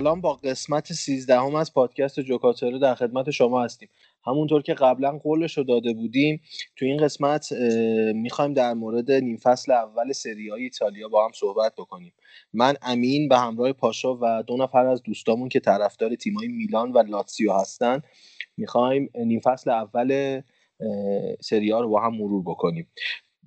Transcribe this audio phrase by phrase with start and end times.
[0.00, 3.88] سلام با قسمت 13 هم از پادکست جوکاترو در خدمت شما هستیم.
[4.26, 6.42] همونطور که قبلا قولش رو داده بودیم
[6.76, 7.52] تو این قسمت
[8.14, 12.12] می‌خوایم در مورد نیم فصل اول سری های ایتالیا با هم صحبت بکنیم.
[12.52, 16.98] من امین به همراه پاشا و دو نفر از دوستامون که طرفدار تیمای میلان و
[16.98, 18.02] لاتسیو هستن
[18.56, 20.40] می‌خوایم نیم فصل اول
[21.40, 22.92] سری ها رو با هم مرور بکنیم.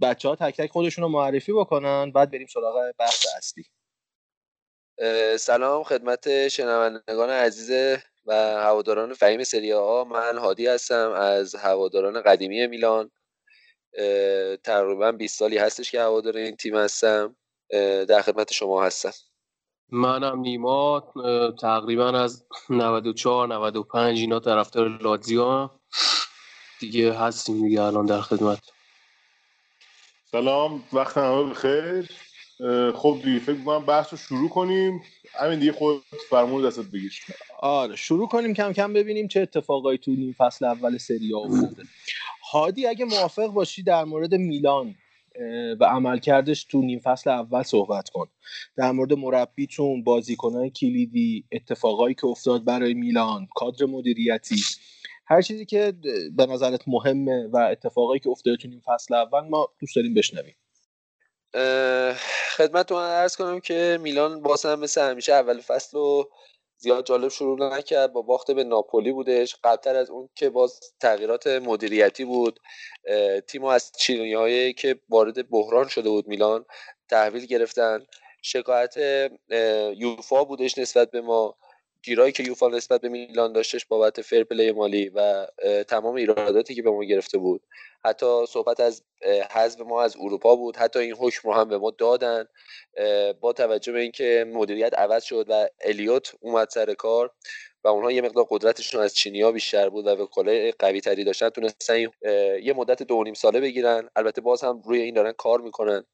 [0.02, 3.64] بچه ها تک تک خودشون رو معرفی بکنن بعد بریم سراغ بحث اصلی.
[5.38, 12.67] سلام خدمت شنوندگان عزیز و هواداران فهیم سری ها من هادی هستم از هواداران قدیمی
[12.67, 13.11] میلان.
[14.64, 17.36] تقریبا 20 سالی هستش که هوادار این تیم هستم.
[18.08, 19.11] در خدمت شما هستم.
[19.89, 21.14] منم نیما.
[21.61, 25.69] تقریبا از 94 95 اینا طرفدار لاتزیو
[26.80, 28.59] دیگه هستیم دیگه الان در خدمت.
[30.31, 30.83] سلام.
[30.94, 32.09] وقت همه بخیر.
[32.95, 35.02] خب دیگه فکر کنم بحث رو شروع کنیم.
[35.33, 37.14] همین دیگه خود فرمون دستت بگیر.
[37.59, 41.83] آره شروع کنیم کم کم ببینیم چه اتفاقایی تو نیم فصل اول سری افتاده.
[42.52, 44.95] هادی اگه موافق باشی در مورد میلان
[45.80, 48.28] و عملکردش تو نیم فصل اول صحبت کن.
[48.77, 54.61] در مورد مربیتون بازیکنهای کلیدی اتفاقایی که افتاد برای میلان کادر مدیریتی.
[55.27, 55.94] هر چیزی که
[56.36, 60.55] به نظرت مهمه و اتفاقایی که افتاده تو نیم فصل اول ما دوست داریم بشنویم.
[62.58, 66.31] خدمتتون ارز کنم که میلان باز هم مثل همیشه اول فصل رو
[66.77, 68.14] زیاد جالب شروع نکرد.
[68.14, 69.55] با باخت به ناپولی بودش.
[69.63, 72.59] قبلتر از اون که باز تغییرات مدیریتی بود.
[73.47, 76.65] تیم از چینی که وارد بحران شده بود میلان
[77.09, 78.05] تحویل گرفتن.
[78.42, 78.95] شکایت
[79.97, 81.55] یوفا بودش نسبت به ما.
[82.03, 85.47] گیرایی که یوفا نسبت به میلان داشتش بابت فر پلی مالی و
[85.87, 87.61] تمام ایراداتی که به ما گرفته بود.
[88.05, 89.03] حتی صحبت از
[89.52, 90.77] حذف ما از اروپا بود.
[90.77, 92.45] حتی این حکم رو هم به ما دادن.
[93.42, 97.31] با توجه به اینکه مدیریت عوض شد و الیوت اومد سر کار
[97.83, 101.99] و اونها یه مقدار قدرتشون از چینیا بیشتر بود و وکالای قوی تری داشتن تونستن
[102.63, 104.09] یه مدت دو نیم ساله بگیرن.
[104.15, 106.05] البته باز هم روی این دارن کار می‌کنن.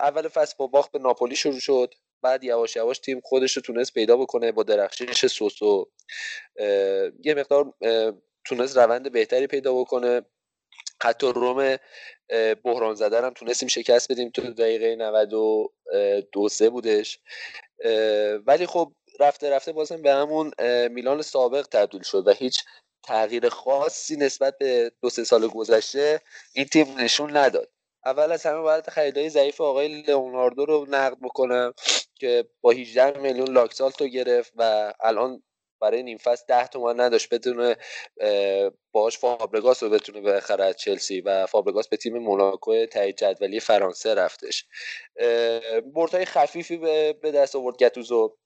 [0.00, 1.94] اول فصل با باخت به ناپولی شروع شد.
[2.22, 5.90] بعد یواش یواش تیم خودش رو تونست پیدا بکنه با درخشش سوسو.
[7.24, 7.74] یه مقدار
[8.44, 10.22] تونست روند بهتری پیدا بکنه.
[11.02, 11.76] حتی روم
[12.64, 17.18] بحران زده هم تونستیم شکست بدیم تو دقیقه 92 سه بودش.
[18.46, 20.50] ولی خب رفته رفته بازم به همون
[20.90, 22.64] میلان سابق تبدیل شد و هیچ
[23.02, 26.20] تغییر خاصی نسبت به دو سه سال گذشته
[26.54, 27.70] این تیم نشون نداد.
[28.04, 31.72] اول از همه باید خریدای ضعیف آقای لئوناردو رو نقد بکنم
[32.14, 35.42] که با 18 میلیون لاکسالتو گرفت و الان
[35.80, 37.76] برای نیم فصل 10 تومن نداشت بتونه
[38.92, 44.14] باش فابرگاس رو بتونه بخره از چلسی و فابرگاس به تیم موناکو تایید جدولی فرانسه
[44.14, 44.64] رفتش.
[45.94, 46.76] بردهای خفیفی
[47.22, 48.36] به دست آورد گتوزو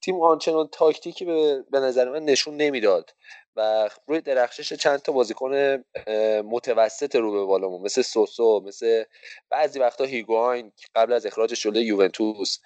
[0.00, 1.24] تیم آنچنان تاکتیکی
[1.70, 3.10] به نظر من نشون نمی‌داد.
[3.56, 5.84] و روی درخشش چند تا بازیکن
[6.44, 9.04] متوسط رو به بالامون مثل سوسو مثل
[9.50, 12.58] بعضی وقتا هیگواین قبل از اخراج شده یوونتوس.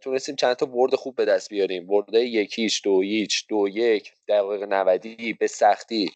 [0.00, 1.86] تونستیم چند تا برد خوب به دست بیاریم.
[1.86, 6.12] برده یکیش دو هیچ دو یک دقیقه نودی به سختی.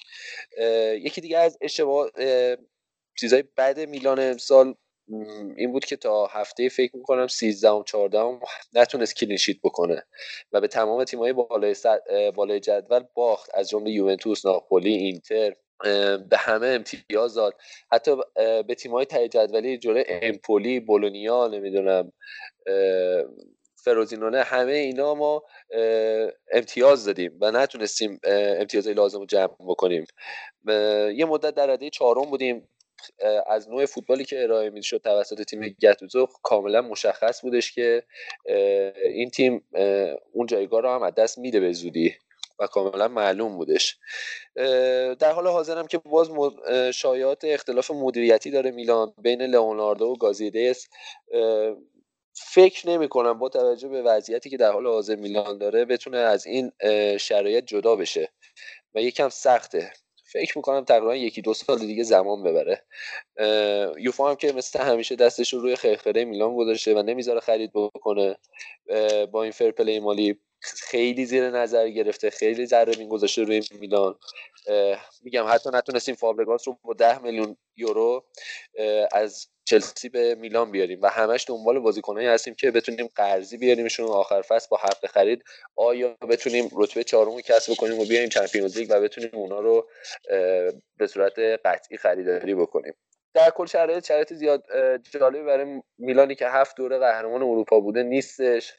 [0.93, 2.11] یکی دیگه از اشتباه
[3.21, 4.75] چیزای بد میلان امسال
[5.57, 8.39] این بود که تا هفته فکر می‌کنم 13 و 14
[8.75, 10.07] نتونست کلینشیت بکنه
[10.53, 11.75] و به تمام تیم‌های بالای
[12.35, 13.51] بالای جدول باخت.
[13.55, 15.55] از جمله یوونتوس، ناپولی، اینتر
[16.31, 17.55] به همه امتیاز داد.
[17.93, 18.17] حتی
[18.69, 22.13] به تیم‌های های جدولی جلوی امپولی، بولونیا نمی‌دونم
[23.85, 25.43] فروزینونه همه اینا ما
[26.53, 28.21] امتیاز دادیم و نتونستیم
[28.61, 30.05] امتیازهای لازم رو جمع بکنیم.
[31.17, 32.69] یه مدت در رده چهارم بودیم.
[33.47, 38.03] از نوع فوتبالی که ارائه می‌شد توسط تیم گتوزو کاملا مشخص بودش که
[39.05, 39.69] این تیم
[40.33, 42.15] اون جایگاه رو هم از دست میده به زودی
[42.59, 43.99] و کاملا معلوم بودش.
[45.19, 46.31] در حال حاضرم که باز
[46.95, 50.89] شایعات اختلاف مدیریتی داره میلان بین لئوناردو و گازیدس.
[52.35, 56.47] فکر نمی کنم با توجه به وضعیتی که در حال حاضر میلان داره بتونه از
[56.47, 56.73] این
[57.19, 58.33] شرایط جدا بشه
[58.95, 59.93] و یکم سخته.
[60.41, 62.83] فکر می‌کنم تقریبا یکی دو سال دیگه زمان ببره.
[63.99, 68.37] یوفا هم که مثل همیشه دستش رو روی خرخره میلان گذاشته و نمی‌ذاره خرید بکنه.
[69.33, 70.41] با این فرپلی مالی
[70.75, 74.15] خیلی زیر نظر گرفته خیلی ذره بین گذاشته روی میلان.
[75.23, 78.25] میگم حتی نتونستیم فابرگاس رو با ده میلیون یورو
[79.13, 84.43] از چلسی به میلان بیاریم و همش دنبال بازیکنایی هستیم که بتونیم قرضی بیاریمشون آخر
[84.43, 85.45] فصل با حق خرید.
[85.77, 89.89] آیا بتونیم رتبه چهارم کسب بکنیم و بیایم چمپیونز لیگ و بتونیم اونا رو
[90.97, 92.95] به صورت قطعی خریداری بکنیم؟
[93.35, 94.65] در کل شرایط شرایط زیاد
[95.11, 98.73] جالبی برای میلانی که هفت دوره قهرمان اروپا بوده نیستش.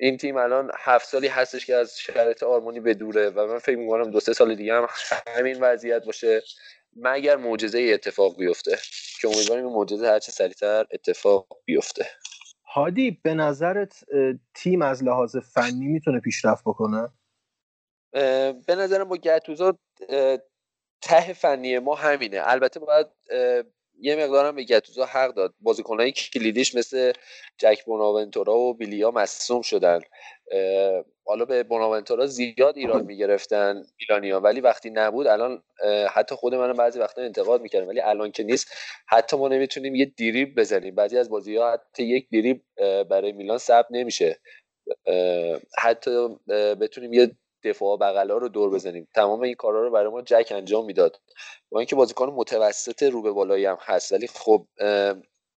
[0.00, 3.76] این تیم الان هفت سالی هستش که از شرایط آرمانی به دوره و من فکر
[3.76, 4.86] می‌کنم دو سه سال دیگه هم
[5.36, 6.42] همین وضعیت باشه.
[6.96, 8.78] مگر معجزه اتفاق بیفته؟
[9.20, 12.06] که امیدواریم این معجزه هرچه سریعتر اتفاق بیفته.
[12.64, 14.04] هادی به نظرت
[14.54, 17.08] تیم از لحاظ فنی می‌تونه پیشرفت بکنه؟
[18.66, 19.78] به نظرم با گتوزا
[21.02, 22.40] ته فنی ما همینه.
[22.42, 23.06] البته باید
[24.00, 25.54] یه مقدارم به گتوزا حق داد.
[25.60, 27.12] بازیکنهای کلیدیش مثل
[27.58, 30.00] جک بوناونتورا و بیلیا مصوم شدن.
[31.24, 35.62] حالا به بوناونتورا زیاد ایران می‌گرفتن ایرانیا ولی وقتی نبود الان
[36.10, 37.88] حتی خود من بعضی وقتا انتقاد می‌کردم.
[37.88, 38.72] ولی الان که نیست
[39.08, 40.94] حتی ما نمی‌تونیم یه دیریب بزنیم.
[40.94, 42.62] بعضی از بازی ها حتی یک دیریب
[43.10, 44.40] برای میلان ثبت نمیشه.
[45.78, 46.28] حتی
[46.80, 47.30] بتونیم یه
[47.64, 49.08] دفاع بغلا رو دور بزنیم.
[49.14, 51.20] تمام این کارا رو برای ما جک انجام می‌داد.
[51.70, 54.66] با اینکه بازیکن متوسط رو به بالایی هم هست ولی خب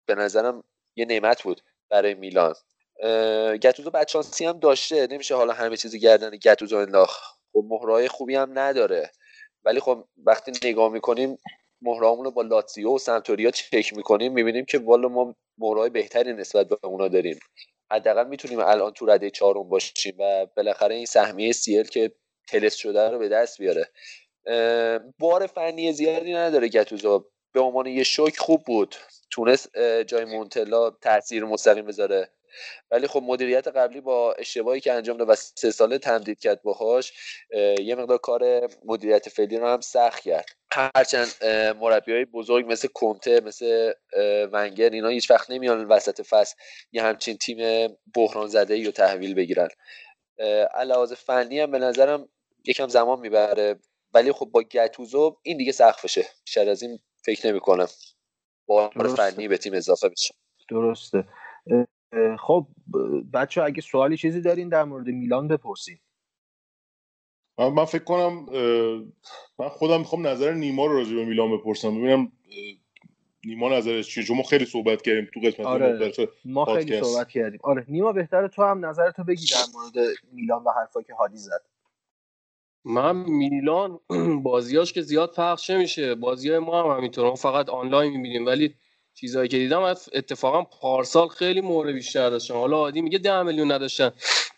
[0.05, 0.63] به نظرم
[0.95, 2.55] یه نعمت بود برای میلان.
[3.63, 5.07] گتوزو بچانسی هم داشته.
[5.11, 7.39] نمیشه حالا همه چیزی گردن گتوزو انداخت.
[7.53, 9.11] خب مهرهای خوبی هم نداره.
[9.63, 11.37] ولی خب وقتی نگاه می‌کنیم
[11.81, 16.67] مهرامون رو با لاتزیو و سمتوریا چک می‌کنیم می‌بینیم که والا ما مهرهای بهتری نسبت
[16.67, 17.39] به اونا داریم.
[17.91, 22.11] حداقل می‌تونیم الان تو رده چهارم باشیم و بالاخره این سهمیه سیل که
[22.47, 23.89] تلس شده رو به دست بیاره.
[25.19, 27.25] بار فنی زیادی نداره گتوزو.
[27.53, 28.95] به عنوان یه شوک خوب بود.
[29.31, 32.29] تونست جای مونتلا تاثیر مستقیم بذاره.
[32.91, 37.13] ولی خب مدیریت قبلی با اشتباهی که انجام داد و سه ساله تمدید کرد باهاش
[37.79, 40.45] یه مقدار کار مدیریت فعلی رو هم سخت کرد.
[40.71, 41.45] هرچند
[41.79, 43.93] مربی های بزرگ مثل کنته مثل
[44.53, 46.55] ونگر اینا هیچ وقت نمیان وسط فصل
[46.91, 49.67] یه همچین تیم بحران زده ای رو تحویل بگیرن.
[50.73, 52.29] علاوه فنی هم به نظرم
[52.65, 53.79] یکم زمان می‌بره.
[54.13, 57.87] ولی خب با گتوزو این دیگه سخفشه بیشتر از این فکر نمی کنم
[58.67, 60.33] با فنی به تیم اضافه بشه.
[60.69, 61.23] درسته.
[62.39, 62.67] خب
[63.33, 66.01] بچه اگه سوالی چیزی دارین در مورد میلان بپرسید
[67.57, 68.45] من فکر کنم
[69.59, 71.97] من خودم می‌خوام نظر نیما رو راجع به میلان بپرسم.
[71.97, 72.31] ببینم
[73.45, 76.11] نیما نظرش چیه؟ چون ما خیلی صحبت کردیم تو قسمت آره
[76.45, 77.59] ما خیلی صحبت کردیم.
[77.63, 81.65] آره نیما بهتره تو هم نظرتو بگی در مورد میلان و حرفا که هادی زد.
[82.85, 83.99] من میلان
[84.43, 86.15] بازیاش که زیاد پخش نمیشه.
[86.15, 87.35] بازی ما هم همینطور.
[87.35, 88.45] فقط آنلاین می‌بینیم.
[88.45, 88.75] ولی
[89.19, 94.11] چیزایی که دیدم اتفاقا پارسال خیلی مورد بیشتر داشتن حالا عادی میگه ده میلیون نداشتن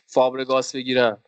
[0.06, 1.24] فابرگاس بگیرن.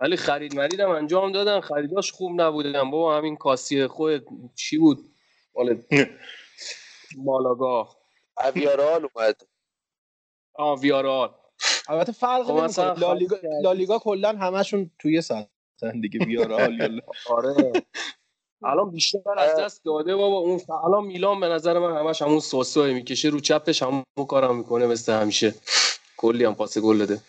[0.00, 1.60] ولی خرید مریدم انجام دادن.
[1.60, 2.90] خریداش خوب نبودن.
[2.90, 4.98] بابا همین کاسی خود چی بود؟
[5.54, 5.82] مال
[7.16, 7.88] مالاگا
[8.54, 9.42] ویارال اومد.
[10.54, 11.34] آه ویارال.
[11.88, 12.98] البته فرق خب نمی‌کنه.
[13.00, 17.00] لالیگا لالیگا کلا همشون توی سطحن دیگه ویارال
[17.36, 17.72] آره.
[18.66, 22.84] الان بیشتر از دست داده بابا اون الان میلان به نظر من همش همون سوسو
[22.84, 25.54] می‌کشه رو چپش همون کارم می‌کنه مثل همیشه.
[26.16, 27.20] کلی هم پاس گل داده.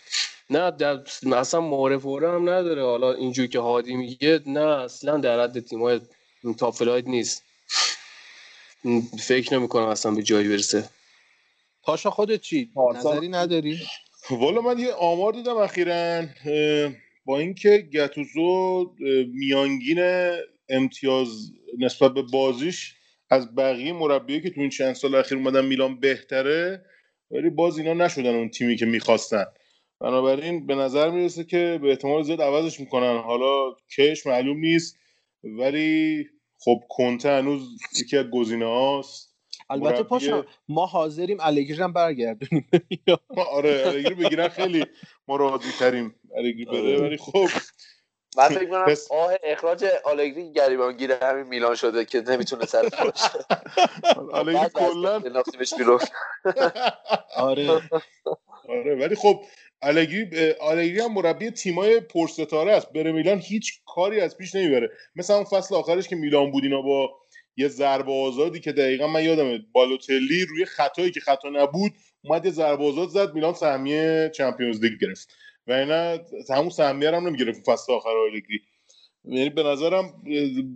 [0.50, 1.00] نه در
[1.36, 2.84] اصلا معرف هم نداره.
[2.84, 6.02] حالا اینجوری که هادی میگه نه اصلا در حد تیمای
[6.60, 7.44] top flight نیست.
[9.20, 10.90] فکر نمی‌کنم اصلا به جایی برسه.
[11.84, 13.80] پاشا خودت چی؟ نظری نداری؟
[14.30, 16.24] والا من یه آمار دیدم اخیرا
[17.26, 18.92] با اینکه گتوزو
[19.34, 20.00] میانگین
[20.70, 22.96] امتیاز نسبت به بازیش
[23.30, 26.86] از بقیه مربیایی که تو این چند سال اخیر اومدن میلان بهتره
[27.32, 29.46] ولی باز اینا نشدن اون تیمی که می‌خواستن.
[30.02, 33.18] بنابراین به نظر می‌رسه که به احتمال زیاد عوضش می‌کنن.
[33.18, 34.98] حالا کش معلوم نیست
[35.44, 36.26] ولی
[36.60, 39.36] خب کنته هنوز یکی از گزینه هاست.
[39.70, 42.68] البته پاشا ما حاضریم الگری هم برگردونیم.
[43.52, 44.86] آره الگری بگیرن خیلی
[45.28, 46.80] ما راضی تریم الگری بره.
[46.80, 47.02] آره.
[47.02, 47.48] ولی خب
[48.38, 49.12] من فکر کنم پس...
[49.12, 53.46] آه اخراج آلگری گریبانگیر همین میلان شده که نمی‌تونه سر باشه.
[54.32, 55.20] آلگری کلا
[57.38, 57.82] آره.
[58.70, 59.44] آره ولی خب
[59.82, 62.94] آلگری آلگری هم مربی تیمای پرستاره است.
[62.94, 64.90] بره میلان هیچ کاری از پیش نمی‌بره.
[65.16, 67.10] مثلا اون فصل آخرش که میلان بود اینا با
[67.58, 71.92] یه ضربه آزادی که دقیقا من یادمه بالوتلی روی خطایی که خطا نبود
[72.24, 75.30] اومد یه ضربه زد میلان سهمیه چمپیونز لیگ گرفت.
[75.68, 76.20] و اینا
[76.50, 78.62] همون سهمیه هم نمی‌گرفت فصل آخر آلگری.
[79.24, 80.24] یعنی به نظرم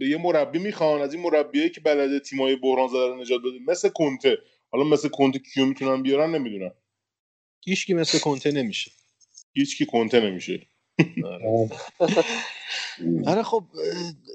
[0.01, 3.89] یه مربی می‌خوان از این مربیایی که بلده تیمای بحران زده رو نجات بده مثل
[3.89, 4.37] کنته
[4.71, 6.73] حالا مثل کنته کیو می‌تونن بیارن نمی‌دونم.
[7.65, 8.91] هیچ مثل کنته نمیشه.
[9.53, 10.67] هیچ کی کنته نمیشه.
[11.25, 11.69] آره,
[13.27, 13.63] آره خب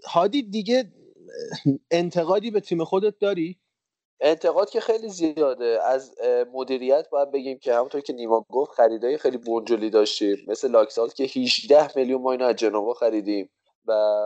[0.05, 0.93] هادی دیگه
[1.91, 3.59] انتقادی به تیم خودت داری؟
[4.21, 5.81] انتقاد که خیلی زیاده.
[5.85, 6.15] از
[6.53, 10.37] مدیریت باید بگیم که همونطور که نیما گفت خریدای خیلی بنجلی داشتیم.
[10.49, 13.51] مثل لاکسال که 18 میلیون ما اینو از جنوا خریدیم
[13.87, 14.23] و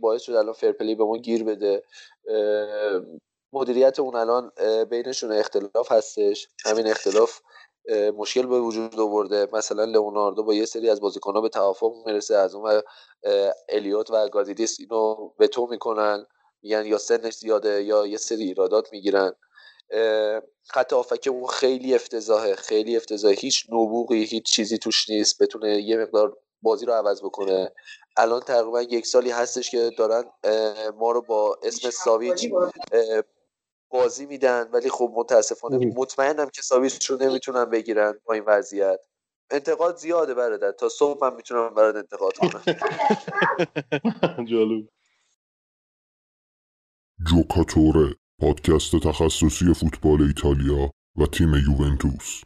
[0.00, 1.82] باعث شد الان فرپلی به ما گیر بده.
[3.52, 4.50] مدیریت اون الان
[4.90, 6.48] بینشون اختلاف هستش.
[6.64, 7.40] همین اختلاف
[8.16, 9.48] مشکل به وجود آورده.
[9.52, 12.36] مثلا لئوناردو با یه سری از بازیکن‌ها به توافق می‌رسه.
[12.36, 12.82] از اون
[13.68, 16.26] الیوت و گادیدیس اینو به تو می‌کنن.
[16.62, 19.32] میگن یا سنش زیاده یا یه سری ایرادات می‌گیرن.
[20.70, 23.34] خط آفک اون خیلی افتضاحه خیلی افتضاحه.
[23.34, 25.42] هیچ نبوغی هیچ چیزی توش نیست.
[25.42, 27.72] بتونه یه مقدار بازی رو عوض بکنه.
[28.16, 30.24] الان تقریبا یک سالی هستش که دارن
[30.98, 32.48] ما رو با اسم ساویچ
[33.90, 34.68] بازی میدن.
[34.72, 39.00] ولی خب متاسفانه مطمئنم که ساویچ رو نمی‌تونن بگیرن با این وضعیت.
[39.50, 40.72] انتقاد زیاده برادر.
[40.72, 42.62] تا صبح من می‌تونم برات انتقاد کنم.
[44.50, 44.88] جالب.
[47.26, 52.42] جوکاتوره پادکست تخصصی فوتبال ایتالیا و تیم یوونتوس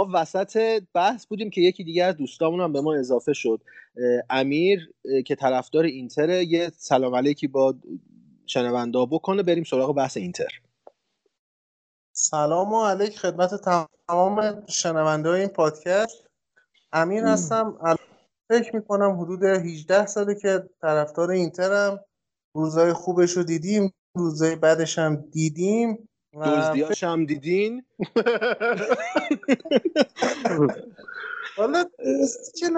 [0.00, 3.60] ما وسط بحث بودیم که یکی دیگه از دوستامون هم به ما اضافه شد.
[4.30, 4.92] امیر
[5.26, 7.74] که طرفدار اینتر یه سلام علیکی با
[8.46, 9.42] شنوندا بکنه.
[9.42, 10.60] بریم سراغ بحث اینتر.
[12.12, 13.50] سلام و علیک خدمت
[14.08, 16.26] تمام شنونده این پادکست.
[16.92, 17.78] امیر هستم.
[18.48, 22.04] فکر می‌کنم حدود 18 ساله که طرفدار اینترم.
[22.54, 26.08] روزای خوبش رو دیدیم روزای بعدش هم دیدیم.
[26.34, 27.84] دزدیاش هم دیدین؟
[31.56, 31.84] حالا
[32.58, 32.70] که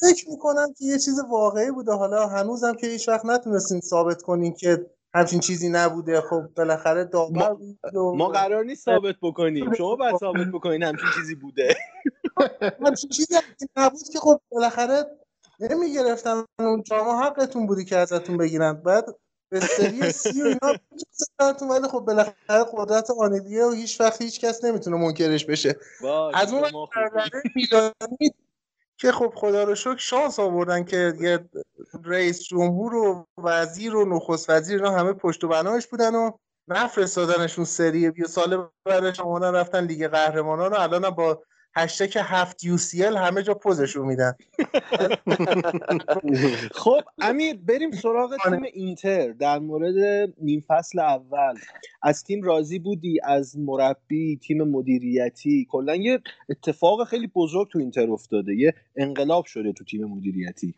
[0.00, 1.92] فکر می‌کنم که یه چیز واقعی بوده.
[1.92, 6.20] حالا هنوزم که هیچ وقت نتونستین ثابت کنین که همچین چیزی نبوده.
[6.20, 7.56] خب بالاخره داور
[7.92, 9.72] ما, ما قرار نیست ثابت بکنیم.
[9.74, 11.76] شما باید ثابت بکنین همچین چیزی بوده.
[12.86, 13.34] همچین چیزی
[13.76, 15.04] نبود که خب بالاخره
[15.60, 18.72] نمی‌گرفتن اون شما حقتون بودی که ازتون بگیرن.
[18.72, 19.04] بعد
[19.50, 24.64] به سری سی و اینا ولی خب بالاخره قدرت آنیلیه و هیچ وقت هیچ کس
[24.64, 25.76] نمی‌تونه منکرش بشه.
[26.34, 26.62] از اون
[27.56, 28.34] میلانی
[28.96, 31.48] که خب خدا رو شکر شانس آوردن که یه
[32.04, 36.30] رئیس جمهور و وزیر و نخست وزیر اینا همه پشت و بناش بودن و
[36.68, 38.10] نفرستادنشون سری.
[38.10, 41.42] بیا سال بعدش آمدن رفتن لیگ قهرمانان رو الان با
[41.76, 44.32] هشتک هفت یو سی همه جا پوزشون میدن.
[46.82, 49.94] خب امیر بریم سراغ تیم اینتر در مورد
[50.40, 51.54] نیم فصل اول.
[52.02, 58.10] از تیم راضی بودی؟ از مربی تیم مدیریتی؟ کلا یه اتفاق خیلی بزرگ تو اینتر
[58.10, 58.54] افتاده.
[58.54, 60.74] یه انقلاب شده تو تیم مدیریتی.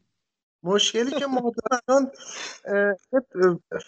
[0.62, 1.52] مشکلی که ما
[1.88, 2.10] الان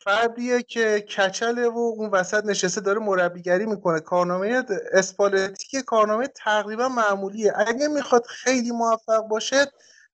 [0.04, 4.00] فردیه که کچله و اون وسط نشسته داره مربیگری می‌کنه.
[4.00, 7.52] کارنامه اسپالتی کارنامه تقریبا معمولیه.
[7.56, 9.66] اگه می‌خواد خیلی موفق باشه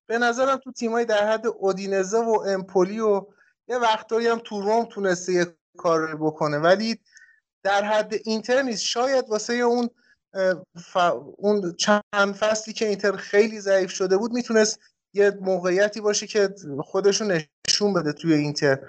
[0.07, 3.25] به نظرم تو تیمای در حد اودینزه و امپولی و
[3.67, 5.45] یه وقتایی هم تو روم تونسته یه
[5.77, 6.57] کار بکنه.
[6.57, 6.99] ولی
[7.63, 8.83] در حد اینتر نیست.
[8.83, 9.89] شاید واسه اون
[11.37, 14.79] اون چند فصلی که اینتر خیلی ضعیف شده بود می‌تونست
[15.13, 18.79] یه موقعیتی باشه که خودشون نشون بده توی اینتر.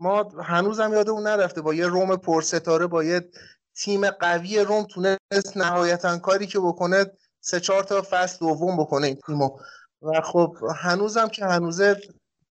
[0.00, 3.30] ما هنوزم یاد اون نرفته با یه روم پرستاره با یه
[3.76, 7.06] تیم قوی روم تونست نهایتا کاری که بکنه
[7.40, 9.58] سه چهار تا فصل دوم بکنه این تیمو.
[10.02, 12.00] و خب هنوزم که هنوزه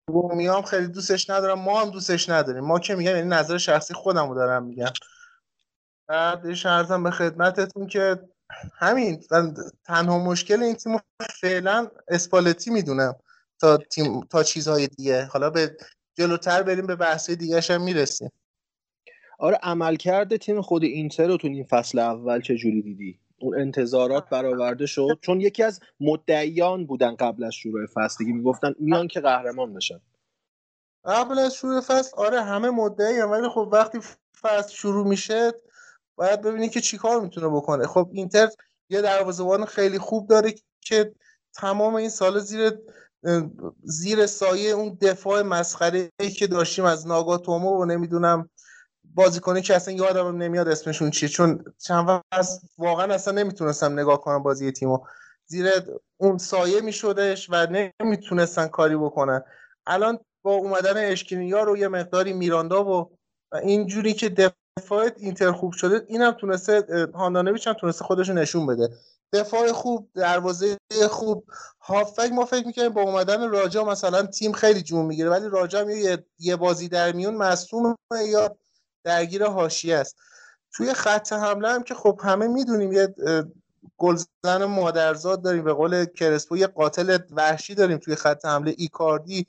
[0.08, 2.64] رومی هم خیلی دوستش ندارم ما هم دوستش نداریم.
[2.64, 4.92] ما که میگم یعنی نظر شخصی خودم رو دارم میگم.
[6.08, 8.28] بعدش ارزم به خدمتتون که
[8.74, 9.20] همین
[9.84, 10.98] تنها مشکل این تیم
[11.40, 13.16] فعلا اسپالتی می‌دونم
[13.60, 15.24] تا تیم تا چیزهای دیگه.
[15.24, 15.76] حالا به
[16.14, 18.32] جلوتر بریم به بحث دیگه هم می‌رسیم.
[19.38, 24.28] آره عملکرد تیم خود اینتر رو تو این فصل اول چه جوری دیدی؟ اون انتظارات
[24.28, 25.18] برآورده شد.
[25.20, 28.24] چون یکی از مدعیان بودن قبل از شروع فصل.
[28.24, 30.00] دیگه می‌گفتن میان که قهرمان بشن.
[31.04, 33.98] قبل از شروع فصل آره همه مدعی هم ولی خب وقتی
[34.40, 35.52] فصل شروع میشه
[36.16, 37.86] باید ببینی که چیکار می‌تونه بکنه.
[37.86, 38.48] خب اینتر
[38.90, 41.14] یه دروازه‌بان خیلی خوب داره که
[41.54, 42.78] تمام این سال زیر
[43.82, 48.50] زیر سایه اون دفاع مسخره ای که داشتیم از ناگاتومو و نمی‌دونم
[49.14, 51.28] بازیکنی که اصلا یادم نمیاد اسمشون چیه.
[51.28, 54.98] چون چند وقت واقعا اصلا نمی‌تونستم نگاه کنم بازی تیمو.
[55.46, 55.70] زیر
[56.16, 57.66] اون سایه میشدش و
[58.00, 59.42] نمی‌تونستن کاری بکنن.
[59.86, 63.10] الان با اومدن اشکینیا رو یه مقداری میراندا و
[63.62, 64.28] اینجوری که
[64.78, 68.88] دفاع اینتر خوب شده اینم تونسته هاندانویچ هم تونسته خودش نشون بده.
[69.32, 70.76] دفاع خوب دروازه
[71.10, 71.44] خوب.
[71.80, 75.90] هافک ما فکر می‌کنیم با اومدن راجا مثلا تیم خیلی جون می‌گیره ولی راجا هم
[76.38, 77.96] یه بازی در میون مصدوم
[78.28, 78.56] یا
[79.04, 80.16] درگیر حاشیه است.
[80.72, 83.14] توی خط حمله هم که خب همه می‌دونیم یه
[83.96, 89.46] گلزن مادرزاد داریم به قول کرسپو یه قاتل وحشی داریم توی خط حمله ایکاردی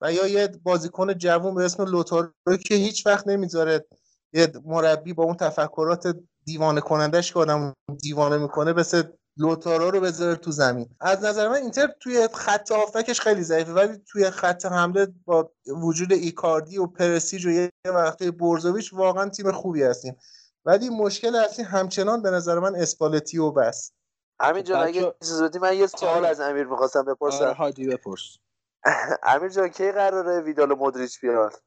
[0.00, 3.86] و یا یه بازیکن جوون به اسم لوتارو که هیچ وقت نمی‌ذاره
[4.32, 9.02] یه مربی با اون تفکرات دیوانه کنندش که آدم دیوانه می‌کنه مثل
[9.36, 10.88] لوتارو رو بذاره تو زمین.
[11.00, 16.12] از نظر من اینتر توی خط هافبکش خیلی ضعیفه ولی توی خط حمله با وجود
[16.12, 20.16] ایکاردی و پریشیچ و یه وقتی برزوویچ واقعا تیم خوبی هستیم.
[20.64, 23.92] ولی مشکل اصلی همچنان به نظر من اسپالتی و بس.
[24.40, 27.44] امیر جان اگه زودی من یه سوال از امیر می‌خواستم بپرسم.
[27.44, 28.36] آره هادی بپرس.
[29.22, 31.62] امیر جان کی قراره ویدال و مودریچ بیاد؟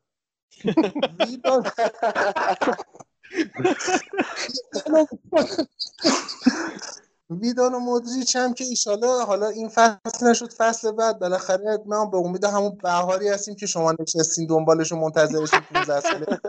[7.30, 11.20] ویدال و مودریچ هم که ایشالا حالا این فصل نشد فصل بعد.
[11.20, 16.40] بالاخره ما به امید همون بهاری هستیم که شما نشستین دنبالش و منتظرشین 15 ساله.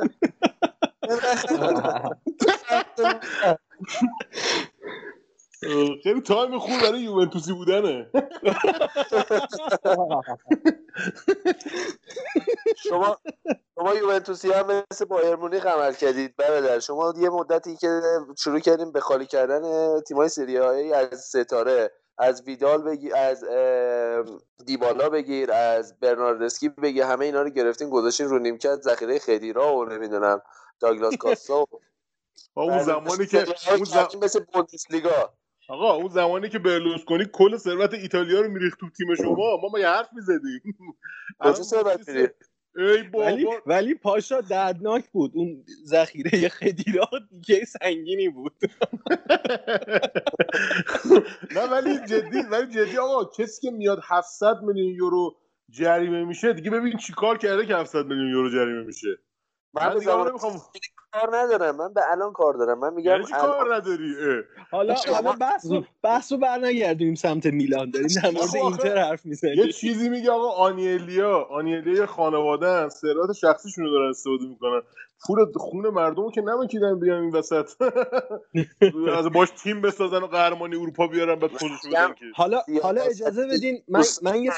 [6.02, 8.11] خیلی تایم خوب برای یوونتوسی بودنه.
[12.76, 13.18] شما
[13.75, 16.80] شما یوونتوسی هم مثل بایر مونیخ عمل کردید برادر.
[16.80, 18.00] شما یه مدتی که
[18.38, 20.59] شروع کردیم به خالی کردن تیمای سری
[20.92, 23.44] از ستاره از ویدال بگیر از
[24.66, 29.85] دیبالا بگیر از برناردسکی بگیر همه اینا رو گرفتین گذاشتین رو نیمکت ذخیره خدیرا و
[29.85, 30.42] نمی‌دونم
[30.81, 31.66] داگلاس کاسا
[32.55, 34.09] اون زمانی که اون زم...
[34.22, 35.35] مثل بوندسلیگا.
[35.68, 39.79] آقا اون زمانی که برلوسکونی کل ثروت ایتالیا رو میریخت تو تیم شما ما ما
[39.79, 40.61] یه حرف می‌زدیم؟
[41.38, 43.24] کجا ثروت میریخت ای بابا.
[43.24, 45.33] ولی, ولی پاشا دردناک بود.
[45.35, 48.53] اون ذخیره خدیرا دیگه سنگینی بود.
[51.57, 55.37] نه ولی جدی ولی جدی آقا کسی که میاد 700 میلیون یورو
[55.70, 59.18] جریمه میشه دیگه ببین چیکار کرده که 700 میلیون یورو جریمه میشه؟
[59.74, 60.61] من دیگه نمی‌خوام
[61.20, 61.77] کار ندارم.
[61.77, 62.79] من به الان کار دارم.
[62.79, 64.14] من میگم یعنی کار نداری؟
[64.70, 65.66] حالا حالا بحث
[66.03, 67.90] بحث رو برنگردیم سمت میلان.
[67.90, 69.59] داریم در مورد اینتر حرف می‌زنیم.
[69.59, 71.42] یه چیزی میگه آقا آنیلیا.
[71.50, 74.83] آنیلیا خانواده ان ثروت شخصیشون رو دارن استفاده می‌کنن.
[75.27, 77.71] پول خون مردم که نمیکیدن بیان این وسط.
[79.19, 84.05] از باش تیم بسازن و قهرمانی اروپا بیارن بعد خودشون حالا حالا اجازه بدین من
[84.23, 84.53] من یه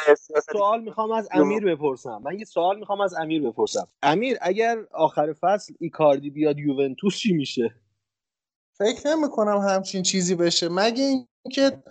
[0.52, 2.20] سوال می‌خوام از امیر بپرسم.
[2.24, 3.88] من یه سوال می‌خوام از امیر بپرسم.
[4.02, 7.74] امیر اگر آخر فصل ایکاردی بیاد یوونتوس چی میشه؟
[8.78, 10.68] فکر نمی کنم همچین چیزی بشه.
[10.68, 11.82] مگه اینکه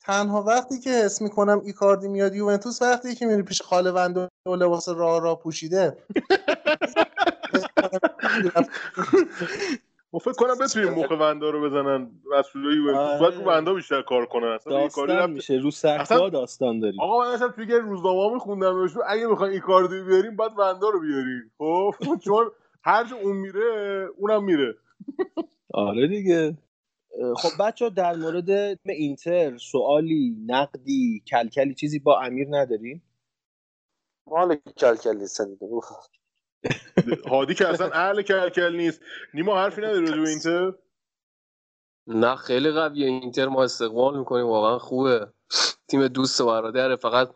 [0.00, 4.54] تنها وقتی که حس می‌کنم ایکاردی میاد یوونتوس وقتی که میری پیش خاله وندو و
[4.54, 5.96] لباس راه را پوشیده.
[10.12, 14.26] ما فکر کنم بتونیم مخ وندا رو بزنن مسئولای یوونتوس باید رو وندا بیشتر کار
[14.26, 14.48] کنن.
[14.48, 17.00] اصلا داستان میشه رو سختا داستان داریم.
[17.00, 21.52] آقا من اصلا توی روزنامه میخوندم اگه می‌خواین ایکاردی بیاریم باید وندا رو بیاریم.
[21.58, 21.94] خب؟
[22.24, 22.50] چون
[22.84, 24.74] هر جا اون میره اونم میره.
[25.74, 26.58] آره دیگه.
[27.36, 28.50] خب بچه در مورد
[28.84, 33.02] اینتر سوالی نقدی کلکلی چیزی با امیر نداریم؟
[34.26, 35.44] مال کلکل نیستن
[37.30, 39.00] هادی که اصلا اهل کلکل نیست.
[39.34, 40.72] نیما حرفی نداری رو اینتر؟
[42.06, 43.06] نه خیلی قویه.
[43.06, 44.46] اینتر ما استقبال می‌کنیم.
[44.46, 45.32] واقعا خوبه.
[45.88, 46.96] تیم دوست و برادره.
[46.96, 47.30] فقط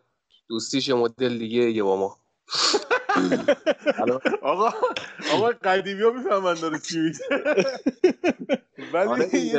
[0.49, 2.19] دوستیش مدل دیگه یه با ما.
[4.43, 4.73] آقا
[5.33, 7.19] آقا قدیمی ها می‌فهمن داره چی میگه.
[8.93, 9.53] ولی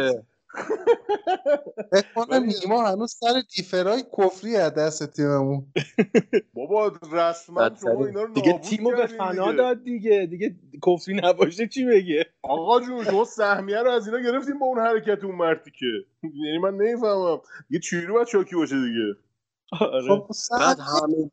[1.91, 5.73] فکر نیما هنوز سر دیفرای کفری از دست تیممون.
[6.53, 10.25] بابا رسما شما اینا رو دیگه تیمو به فنا داد دیگه.
[10.25, 14.79] دیگه کفری نباشه چی بگه؟ آقا جون شما سهمیه رو از اینا گرفتیم با اون
[14.79, 15.85] حرکت اون مرتی که.
[16.23, 17.41] یعنی من نمی‌فهمم.
[17.69, 19.15] یه چیزی رو باید شاکی باشه دیگه.
[19.85, 20.07] آره.
[20.07, 21.31] خب بعد همه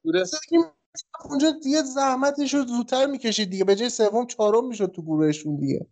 [1.31, 3.65] اونجا دیگه زحمتش رو زودتر می‌کشید دیگه.
[3.65, 5.87] به جای سوم چهارم می‌شد تو گروهشون دیگه.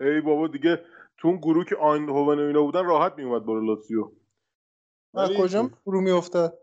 [0.00, 0.80] ای بابا دیگه
[1.18, 4.12] تو اون گروه که آین هوون اینا بودن راحت میومد برای لاتزیو.
[5.14, 6.58] ولی کجا گروه میافتاد؟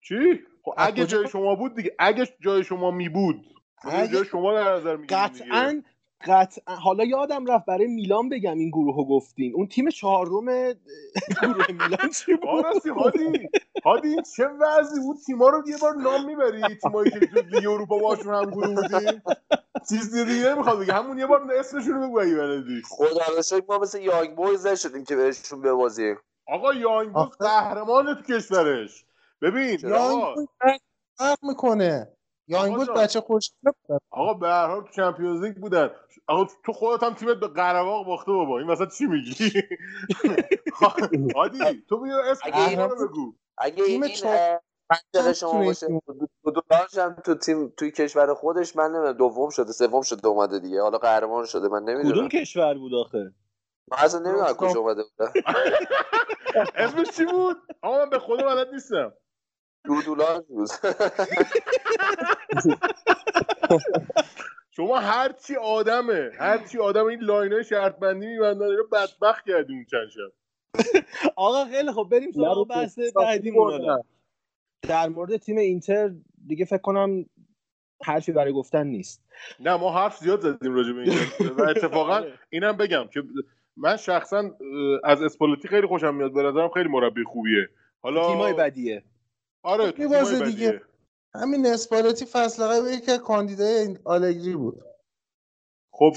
[0.00, 0.14] چی؟
[0.62, 3.46] خب اگه جای شما بود دیگه اگه جای شما می بود
[3.82, 5.82] اگه شما در نظر قطعا
[6.20, 9.52] قطعا حالا یادم رفت برای میلان بگم این گروه گفتین.
[9.54, 10.30] اون تیم چهارم
[11.42, 12.64] گروه میلان چی بود؟
[12.96, 13.48] هادی.
[13.84, 16.76] هادی چه وضعی بود؟ تیما رو یه بار نام می‌بری.
[16.76, 19.22] تیمایی که تو لیگ اروپا باشون هم گروه بودیم
[19.88, 22.82] چیز دیگه نمی‌خواد بگه همون یه بار اسمشون رو بگو اگه بلدی.
[22.88, 26.16] خدا رو ما مثل یانگ بویز نشدیم که بهشون ببازیم.
[26.46, 29.04] آقا یانگ بویز قهرمان تو کشورش.
[29.42, 30.48] ببین یانگ بویز
[31.42, 32.08] می‌کنه.
[32.48, 33.50] یانگ بویز بچه خوش
[34.10, 35.90] آقا به هر حال تو Champions League بودن.
[36.28, 38.58] آقا تو خودت هم تیمت به قره‌باغ باخته بابا.
[38.58, 39.52] این وسط چی میگی؟
[41.34, 42.48] عادی تو بیا اسم
[42.90, 43.34] رو بگو.
[43.58, 44.00] اگه این
[44.90, 45.86] منطقه شما باشه
[46.44, 46.62] دو
[47.02, 50.82] هم تو تیم توی کشور خودش من نمی‌دونم دوم شده سوم شده اومده دیگه.
[50.82, 52.12] حالا قهرمان شده من نمی‌دونم.
[52.12, 53.34] کدوم کشور بود آخه؟
[53.92, 55.28] من اصلا نمی‌دونم کجا اومده بود
[56.76, 59.12] اسمش چی بود؟ آقا من به خدا بلد نیستم.
[59.86, 60.70] دو دلار بود.
[64.76, 70.08] شما هرچی آدمه هرچی آدم این line ای شرط بندی میبندن رو بدبخت کردیم چند
[70.08, 70.32] شب.
[71.36, 73.52] آقا خیلی خب بریم سراغ بحث بعدی
[74.82, 76.10] در مورد تیم اینتر
[76.46, 77.26] دیگه فکر کنم
[78.04, 79.24] حرفی برای گفتن نیست.
[79.60, 81.52] نه ما حرف زیاد زدیم راجع به اینتر.
[81.52, 82.38] و اتفاقا آره.
[82.50, 83.22] اینم بگم که
[83.76, 84.50] من شخصا
[85.04, 87.68] از اسپالتی خیلی خوشم میاد به نظرم خیلی مربی خوبیه.
[88.02, 89.02] حالا تیمای بدیه.
[89.62, 90.46] آره تیمای بدیه.
[90.46, 90.80] دیگه.
[91.34, 94.74] همین اسپالتی فصل قبل یکی کاندیدای آلگری بود.
[95.90, 96.12] خب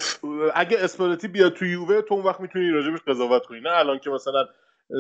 [0.56, 3.60] اگه اسپالتی بیاد تو یووه تو اون وقت می‌تونی راجبش قضاوت کنی.
[3.60, 4.48] نه الان که مثلا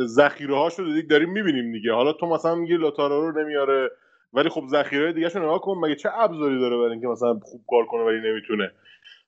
[0.06, 1.93] ذخیره هاشو دیگه داریم می‌بینیم دیگه.
[1.93, 3.91] حالا تو مثلا میگی لوتارو رو نمیاره
[4.34, 7.62] ولی خب ذخیره دیگه شو نگاه کن مگه چه ابزاری داره برای اینکه مثلا خوب
[7.69, 8.71] کار کنه ولی نمی‌تونه.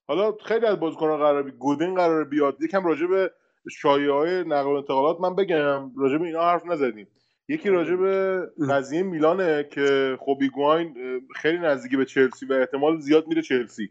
[0.08, 2.62] حالا خیلی از بازیکن‌ها قرار گودین قرار بیاد.
[2.62, 3.32] یکم راجع به
[3.72, 7.08] شایعه های نقل و انتقالات من بگم راجع اینا حرف نزدیم.
[7.50, 10.96] یکی راجع به قضیه میلانه که خب ایگواین
[11.36, 13.90] خیلی نزدیکی به چلسی و احتمال زیاد میره چلسی.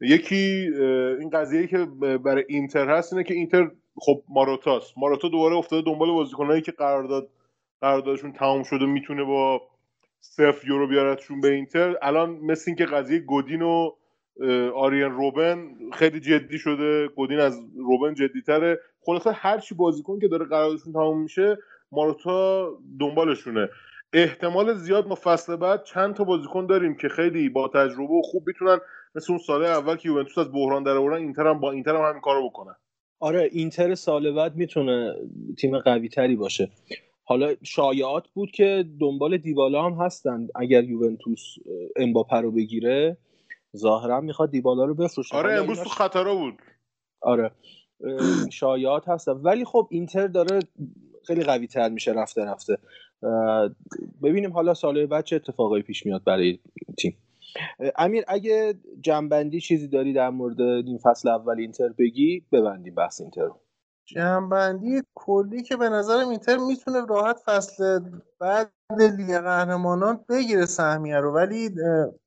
[0.00, 0.70] یکی
[1.20, 1.78] این قضیه که
[2.24, 4.94] برای اینتر هست اینه که اینتر خب ماروتاست.
[4.96, 7.28] ماروتا دوباره افتاده دنبال بازیکنایی که قرارداد
[7.80, 9.62] قراردادشون تمام شده می‌تونه با
[10.20, 11.96] صفر یورو بیارتشون به اینتر.
[12.02, 13.90] الان مثل اینکه قضیه گودین و
[14.74, 17.08] آریان روبن خیلی جدی شده.
[17.08, 18.80] گودین از روبن جدیتره.
[19.00, 21.58] خلاصه هر چی بازیکن که داره قراردادشون تمام میشه
[21.92, 23.68] ماروتا دنبالشونه.
[24.12, 28.46] احتمال زیاد ما فصل بعد چند تا بازیکن داریم که خیلی با تجربه و خوب
[28.46, 28.78] می‌تونن
[29.14, 32.08] مثل اون ساله اول که یوونتوس از بحران در آوردن اینتر هم با اینتر هم
[32.08, 32.74] همین کارو بکنن.
[33.20, 35.14] آره اینتر سال بعد می‌تونه
[35.58, 36.70] تیم قوی تری باشه.
[37.24, 41.54] حالا شایعات بود که دنبال دیبالا هم هستند اگر یوونتوس
[41.96, 43.16] امباپه رو بگیره.
[43.76, 45.36] ظاهرا می‌خواد دیبالا رو بفروشه.
[45.36, 46.54] آره امروز تو خطرا بود.
[47.20, 47.50] آره
[48.52, 49.32] شایعات هستن.
[49.32, 50.58] ولی خب اینتر داره
[51.26, 52.78] خیلی قوی تر میشه رفته رفته.
[54.22, 56.58] ببینیم حالا سال بعد چه اتفاقایی پیش میاد برای
[56.98, 57.16] تیم.
[57.96, 63.44] امیر اگه جنبندی چیزی داری در مورد این فصل اول اینتر بگی ببندیم بحث اینتر
[63.44, 63.60] رو.
[64.04, 68.00] جنبندی کلی که به نظرم اینتر می‌تونه راحت فصل
[68.40, 71.32] بعد لیگ قهرمانان بگیره سهمیه رو.
[71.32, 71.70] ولی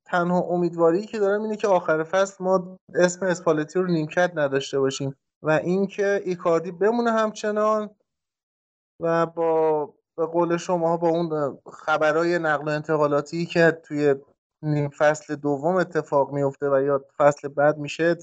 [0.05, 5.15] تنها امیدواری که دارم اینه که آخر فصل ما اسم اسپالتی رو نیمکت نداشته باشیم
[5.43, 7.89] و اینکه ایکاردی بمونه همچنان
[8.99, 9.85] و با
[10.17, 14.15] به قول شما با اون خبرهای نقل و انتقالاتی که توی
[14.61, 18.15] نیم فصل دوم اتفاق میفته و یا فصل بعد میشه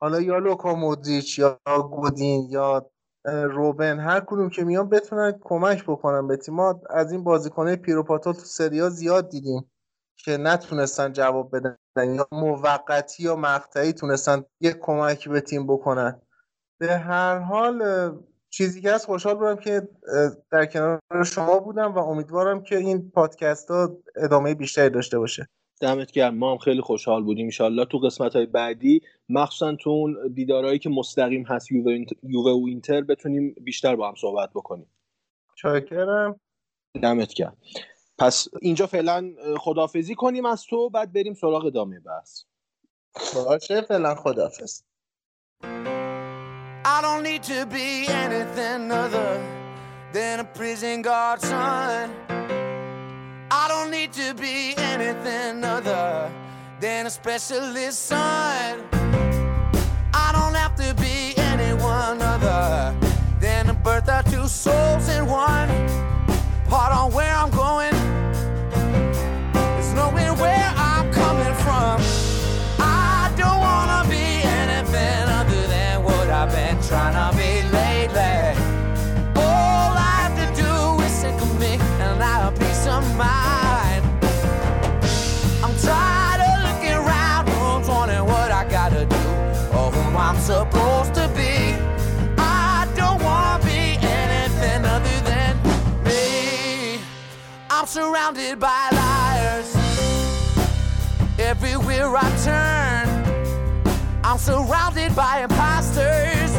[0.00, 2.90] حالا یا لوکا مودریچ یا گودین یا
[3.24, 6.54] روبن هر کدوم که میان بتونن کمک بکنن به تیم.
[6.54, 9.70] ما از این بازیکنه پیروپاتول تو سریا زیاد دیدیم
[10.16, 11.76] که نتونستن جواب بدن
[12.14, 16.22] یا موقتی یا مقطعی تونستن یک کمکی به تیم بکنن.
[16.78, 17.82] به هر حال
[18.52, 19.88] چیزی که هست خوشحال بودم که
[20.50, 25.48] در کنار شما بودم و امیدوارم که این پادکست ها ادامه بیشتری داشته باشه.
[25.80, 26.38] دمت گرم.
[26.38, 30.88] ما هم خیلی خوشحال بودیم انشالله تو قسمت های بعدی مخصوصا تو اون دیدارهایی که
[30.88, 31.72] مستقیم هست
[32.22, 34.86] یووه و اینتر بتونیم بیشتر با هم صحبت بکنیم.
[35.54, 36.40] چاکرم.
[37.02, 37.56] دمت گرم.
[38.18, 42.42] پس اینجا فعلا خدافزی کنیم از تو بعد بریم سراغ ادامه بحث.
[43.34, 44.82] باشه فعلا خدافز
[47.14, 49.38] don't need to be anything other
[50.12, 52.10] than a prison guard son.
[53.50, 56.32] I don't need to be anything other
[56.80, 58.91] than a specialist son.
[98.32, 99.76] Surrounded by liars.
[101.38, 106.52] Everywhere I turn, I'm surrounded by imposters.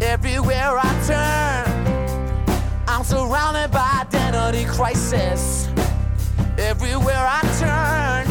[0.00, 1.66] Everywhere I turn,
[2.86, 5.68] I'm surrounded by identity crisis.
[6.58, 8.30] Everywhere I turn,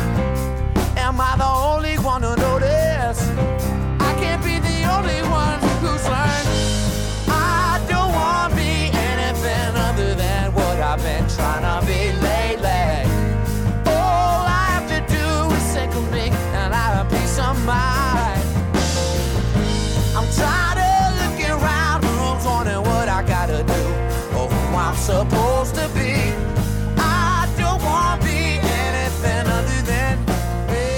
[0.98, 3.30] am I the only one who notice?
[4.00, 5.25] I can't be the only
[11.37, 12.87] trying to be lately.
[13.97, 16.27] All I have to do is think of me,
[16.61, 18.43] and I have peace of mind.
[20.17, 23.83] I'm tired of looking around rooms, wondering what I gotta do
[24.39, 26.13] or who I'm supposed to be.
[26.99, 28.41] I don't want to be
[28.85, 30.15] anything other than
[30.71, 30.89] me.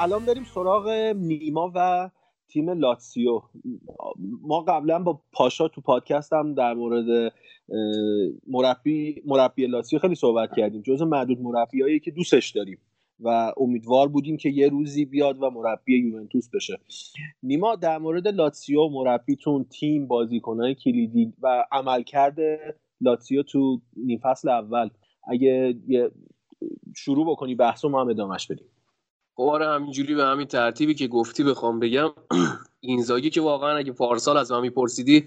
[0.00, 2.10] الان بریم سراغ نیما و
[2.53, 3.41] تیم لاتسیو.
[4.41, 7.33] ما قبلا با پاشا تو پادکست هم در مورد
[8.47, 10.81] مربی مربی لاتسیو خیلی صحبت کردیم.
[10.81, 12.77] جز معدود مربیایی که دوستش داریم
[13.19, 16.79] و امیدوار بودیم که یه روزی بیاد و مربی یوونتوس بشه.
[17.43, 22.37] نیما در مورد لاتسیو مربیتون تیم بازیکنهای کلیدی و عملکرد
[23.01, 24.89] لاتسیو تو نیم فصل اول
[25.27, 25.75] اگه
[26.95, 28.67] شروع بکنی بحث رو ما هم ادامهش بدیم.
[29.35, 32.09] آره همینجوری به همین ترتیبی که گفتی بخوام بگم.
[32.79, 35.25] اینزاگی که واقعا اگه پارسال از من میپرسیدی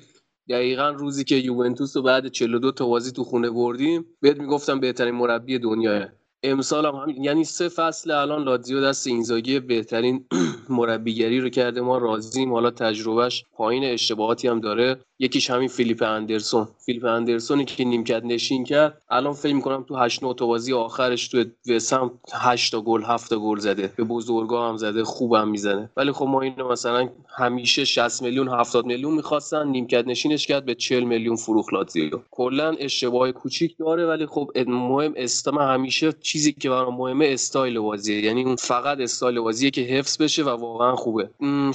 [0.48, 5.14] دقیقا روزی که یوونتوس رو بعد 42 تا بازی تو خونه بردیم بهت می‌گفتم بهترین
[5.14, 6.08] مربی دنیاه.
[6.42, 10.24] امسال هم همین یعنی سه فصل الان لاتزیو دست اینزاگی بهترین
[10.68, 11.80] مربیگری رو کرده.
[11.80, 14.96] ما راضیم حالا تجربهش پایین اشتباهاتی هم داره.
[15.18, 16.68] یکیش همین فیلیپ اندرسون.
[16.86, 21.28] فیلیپ اندرسونی که نیمکت نشین کرد الان فکر می‌کنم تو 8 9 تا بازی آخرش
[21.28, 23.92] تو وستهام 8 تا گل 7 تا گل زده.
[23.96, 25.90] به بزرگا هم زده خوبم می‌زنه.
[25.96, 30.74] ولی خب ما اینو مثلا همیشه 60 میلیون 70 میلیون می‌خواستن نیمکت نشینش کرد به
[30.74, 32.20] 40 میلیون فروخت لاتزیو.
[32.30, 38.24] کلا اشتباه کوچیک داره ولی خب مهم استم همیشه چیزی که برام مهمه استایل بازیه.
[38.24, 41.30] یعنی اون فقط استایل بازیه که حفظ بشه و واقعا خوبه.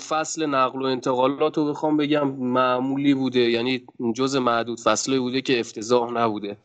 [0.10, 3.84] فصل نقل و انتقالات رو بخوام بگم معمولی بوده یعنی
[4.16, 6.58] جز معدود فصله بوده که افتضاح نبوده.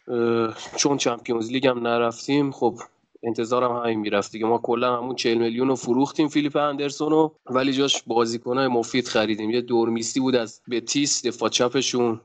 [0.76, 2.78] چون Champions League هم نرفتیم خب
[3.22, 4.46] انتظارم همین می‌رفت دیگه.
[4.46, 9.50] ما کلا همون 40 میلیون رو فروختیم فیلیپ اندرسون رو ولی جاش بازیکنای مفید خریدیم.
[9.50, 12.20] یه دورمیسی بود از بتیس دفاع چپشون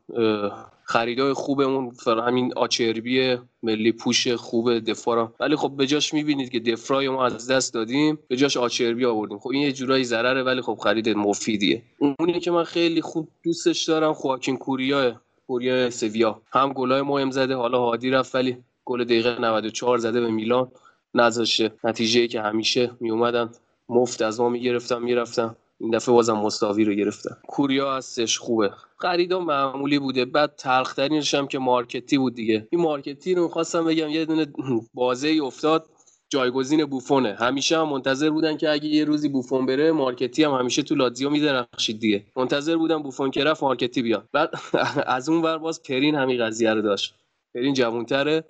[0.83, 5.31] خریدای خوبمون همین آچربی ملی پوش خوب دفاع رو.
[5.39, 9.39] ولی خب به جاش می‌بینید که دفرای ما از دست دادیم به جاش آچربی آوردیم.
[9.39, 11.81] خب این یه جورایی ضرره ولی خب خرید مفیدیه.
[12.19, 16.41] اونی که من خیلی خوب دوستش دارم خواکین کوریا کوریا سویا.
[16.53, 20.71] هم گلای مهم زده حالا هادی رفت ولی گل دقیقه 94 زده به میلان.
[21.13, 23.49] نذاشه نتیجه که همیشه میومدن
[23.89, 25.55] مفت از ما می‌گرفتن می‌رفتن.
[25.79, 27.35] این دفعه بازم مساوی رو گرفتن.
[27.47, 28.37] کوریا هستش.
[28.37, 28.71] خوبه.
[28.97, 30.25] خریدا معمولی بوده.
[30.25, 32.67] بعد تلخترینش هم که مارکتی بود دیگه.
[32.71, 34.47] این مارکتی رو می‌خواستم بگم یه دونه
[34.93, 35.89] بازه ای افتاد.
[36.29, 37.35] جایگزین بوفونه.
[37.39, 41.29] همیشه هم منتظر بودن که اگه یه روزی بوفون بره مارکتی هم همیشه تو لاتزیو
[41.29, 42.25] میدرخشید دیگه.
[42.35, 44.29] منتظر بودن بوفون که رفت مارکتی بیاد.
[44.33, 44.49] بعد
[45.17, 47.15] از اون ور باز پرین همین قضیه رو داشت.
[47.55, 48.43] پرین جوانتره.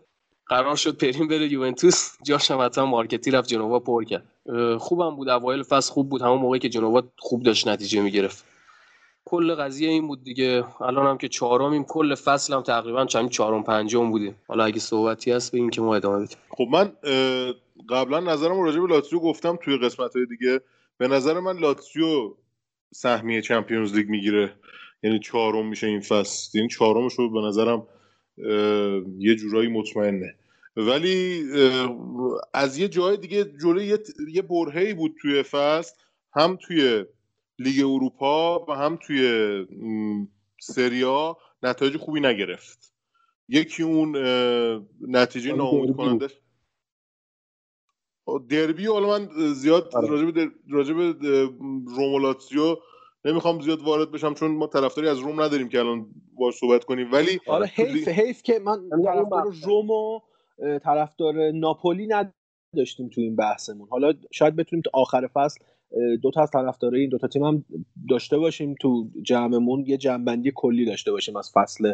[0.52, 2.12] قرار شد پرین بره یوونتوس.
[2.28, 4.24] جاش هم حتما مارکتی رفت جنوا پر کرد.
[4.78, 5.30] خوبم بود.
[5.30, 6.22] اوایل فصل خوب بود.
[6.22, 8.46] همون موقعی که جنوا خوب داشت نتیجه می‌گرفت.
[9.26, 10.64] کل قضیه این بود دیگه.
[10.82, 14.36] الان هم که چهارمیم کل فصل هم تقریبا چند چهارم پنجم بودیم.
[14.48, 16.38] حالا اگه صحبتی هست بگیم که ما ادامه بدیم.
[16.50, 16.92] خب من
[17.90, 20.62] قبلا نظرم راجع به لاتسیو گفتم توی قسمت های دیگه.
[20.98, 22.34] به نظر من لاتسیو
[22.94, 24.54] سهمیه چمپیونز لیگ می‌گیره.
[25.04, 26.58] یعنی چهارم میشه این فصل.
[26.58, 27.88] یعنی چهارمش رو به نظرم
[29.18, 30.36] یه جورایی مطمئنه.
[30.75, 31.43] ولی
[32.53, 33.97] از یه جای دیگه جلوی
[34.31, 35.95] یه, برهه‌ای بود توی فصل
[36.34, 37.05] هم توی
[37.60, 39.65] لیگ اروپا و هم توی
[40.62, 42.93] سریا نتایج خوبی نگرفت
[43.49, 44.17] یکی اون
[45.01, 46.29] نتیجه آره، ناامید دربی کننده
[48.49, 50.07] دربی حالا من زیاد آره.
[50.07, 50.51] راجب در...
[50.69, 50.95] راجب
[51.88, 52.77] روم و لاتزیو
[53.25, 57.12] نمی‌خوام زیاد وارد بشم چون ما طرفداری از روم نداریم که الان باش صحبت کنیم
[57.12, 59.53] ولی آره تو حیف حیف که من اون طرفدار.
[59.63, 60.19] روم و
[60.84, 63.88] طرفدار ناپولی نداشتیم تو این بحثمون.
[63.91, 65.60] حالا شاید بتونیم تا آخر فصل
[66.21, 67.65] دو تا از طرفدارای این دو تا تیم هم
[68.10, 71.93] داشته باشیم تو جمعمون یه جنبندی کلی داشته باشیم از فصل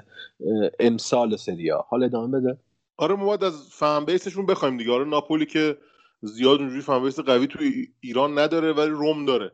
[0.79, 2.57] امسال سریا حالا ادامه بده.
[2.97, 4.91] آره ما باید از فن بیسشون بخوایم دیگه.
[4.91, 5.77] آره ناپولی که
[6.21, 9.51] زیاد اونجوری فن بیس قوی توی ایران نداره ولی روم داره.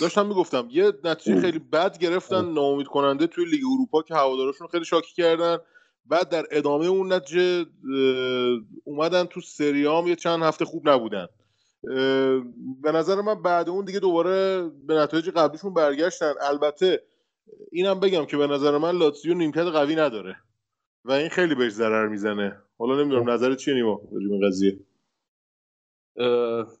[0.00, 4.84] داشتم می‌گفتم یه نتیجه خیلی بد گرفتن ناامید کننده توی لیگ اروپا که هوادارشون خیلی
[4.84, 5.58] شاکی کردن.
[6.06, 7.66] بعد در ادامه اون نتیجه
[8.84, 11.26] اومدن تو سریام یه چند هفته خوب نبودن.
[12.82, 16.32] به نظر من بعد اون دیگه دوباره به نتایج قبلیشون برگشتن.
[16.40, 17.02] البته
[17.72, 20.36] اینم بگم که به نظر من لاتزیو نیمکت قوی نداره
[21.04, 22.56] و این خیلی بهش ضرر می‌زنه.
[22.78, 24.78] حالا نمی‌دونم نظرت چیه نیما راجع این قضیه؟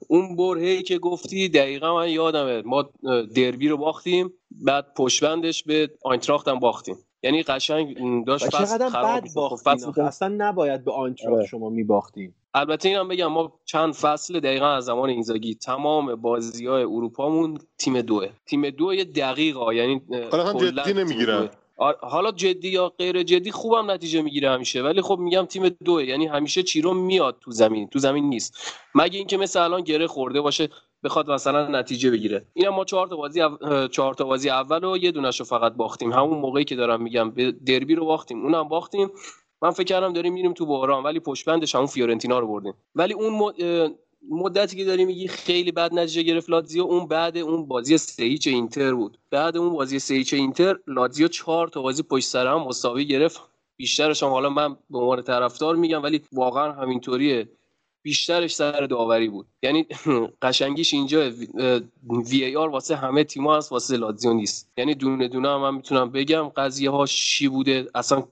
[0.08, 2.62] اون برهی که گفتی دقیقا من یادمه.
[2.62, 2.90] ما
[3.34, 6.96] دربی رو باختیم بعد پشبندش به آینتراخت هم باختیم.
[7.22, 9.24] یعنی قشنگ داشت فصل خراب
[9.66, 9.78] بد.
[9.78, 10.00] خب.
[10.00, 11.46] اصلا نباید به آنتراخت آره.
[11.46, 16.82] شما میباختین البته اینم بگم ما چند فصل دقیقا از زمان اینزاگی تمام بازی های
[16.82, 21.48] اروپامون تیم دوه تیم دو یه دقیقا یعنی حالا جدی نمی‌گیرن.
[22.00, 26.26] حالا جدی یا غیر جدی خوبم نتیجه می‌گیره همیشه ولی خب میگم تیم دوه یعنی
[26.26, 30.68] همیشه چیرو میاد تو زمین تو زمین نیست مگه اینکه مثل الان گره خورده باشه
[31.04, 32.46] بخواد مثلا نتیجه بگیره.
[32.54, 33.88] اینم ما چهار تا بازی او...
[33.88, 36.12] چهار تا بازی اول یه دونش فقط باختیم.
[36.12, 37.30] همون موقعی که دارم میگم
[37.66, 38.42] دربی رو باختیم.
[38.42, 39.10] اونم باختیم.
[39.62, 42.74] من فکر کردم داریم میریم تو بحران ولی پشت بندش همون فیورنتینا رو بردیم.
[42.94, 43.54] ولی اون
[44.30, 46.82] مدتی که داری میگی خیلی بد نتیجه گرفت لاتزیو.
[46.82, 49.18] اون بعد اون بازی سهیچ اینتر بود.
[49.30, 53.40] بعد اون بازی سهیچ اینتر لاتزیو چهار تا بازی پشت سر هم مساوی گرفت.
[53.76, 57.48] بیشترش حالا من به عنوان طرفدار میگم ولی واقعا همینطوریه.
[58.02, 59.46] بیشترش سر داوری بود.
[59.62, 59.86] یعنی
[60.42, 61.30] قشنگیش اینجا
[62.30, 64.70] وی ای آر واسه همه تیم‌ها هست واسه لاتزیو نیست.
[64.76, 68.24] یعنی دونه دونه هم من می‌تونم بگم قضیه ها چی بوده اصلا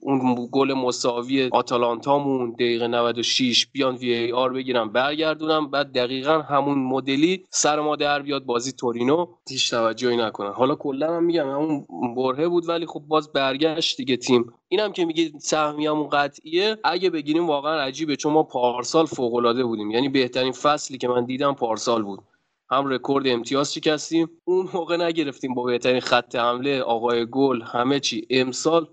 [0.00, 5.70] اون گل مساوی آتالانتامون دقیقه 96 بیان وی ای آر بگیرم برگردونم.
[5.70, 9.26] بعد دقیقا همون مدلی سر ما در بیاد بازی تورینو.
[9.48, 14.16] هیچ توجهی نکنن حالا کلا هم میگم همون برهه بود ولی خب باز برگشت دیگه
[14.16, 14.52] تیم.
[14.68, 16.76] اینم که میگه سهمیمون قطعیه.
[16.84, 19.90] اگه بگیریم واقعا عجیبه چون ما پارسال فوق العاده بودیم.
[19.90, 22.20] یعنی بهترین فصلی که من دیدم پارسال بود.
[22.70, 28.26] هم رکورد امتیاز شکستیم اون موقع نگرفتیم با بهترین خط حمله آقای گل همه چی.
[28.30, 28.86] امسال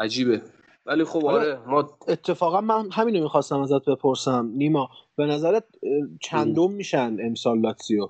[0.00, 0.42] عجیبه.
[0.86, 4.50] ولی خب آره ما اتفاقا من همینو می‌خواستم ازت بپرسم.
[4.54, 5.64] نیما به نظرت
[6.20, 8.08] چندم میشن امسال لاتسیو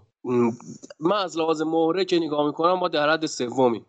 [1.00, 3.83] من از لحاظ مهره که نگاه می‌کنم ما در حد سومی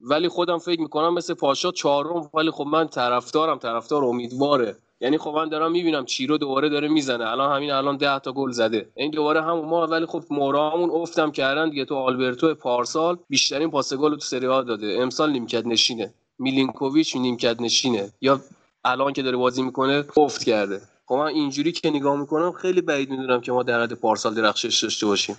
[0.00, 2.30] ولی خودم فکر می‌کنم مثل پاشا چهارم.
[2.34, 4.76] ولی خب من طرفدارم طرفدار امیدواره.
[5.00, 7.30] یعنی خب من دارم می‌بینم چیرو دوباره داره می‌زنه.
[7.30, 8.88] الان همین الان 10 تا گل زده.
[8.94, 11.84] این دوباره همون ما ولی خب مهرهامون افتم کردن دیگه.
[11.84, 14.96] تو آلبرتو پارسال بیشترین پاس گل تو سری داده.
[15.00, 16.14] امسال نیمکت نشینه.
[16.38, 18.12] میلینکوویچ نیمکت نشینه.
[18.20, 18.40] یا
[18.84, 20.80] الان که داره بازی می‌کنه افت کرده.
[21.06, 24.82] خب من اینجوری که نگاه می‌کنم خیلی بعید می‌دونم که ما در حد پارسال درخشش
[24.82, 25.36] داشته باشیم.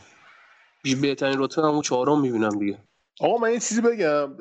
[1.01, 2.77] بهترین رتبه همون چهارم می‌بینم دیگه.
[3.21, 4.36] آقا من یه چیزی بگم.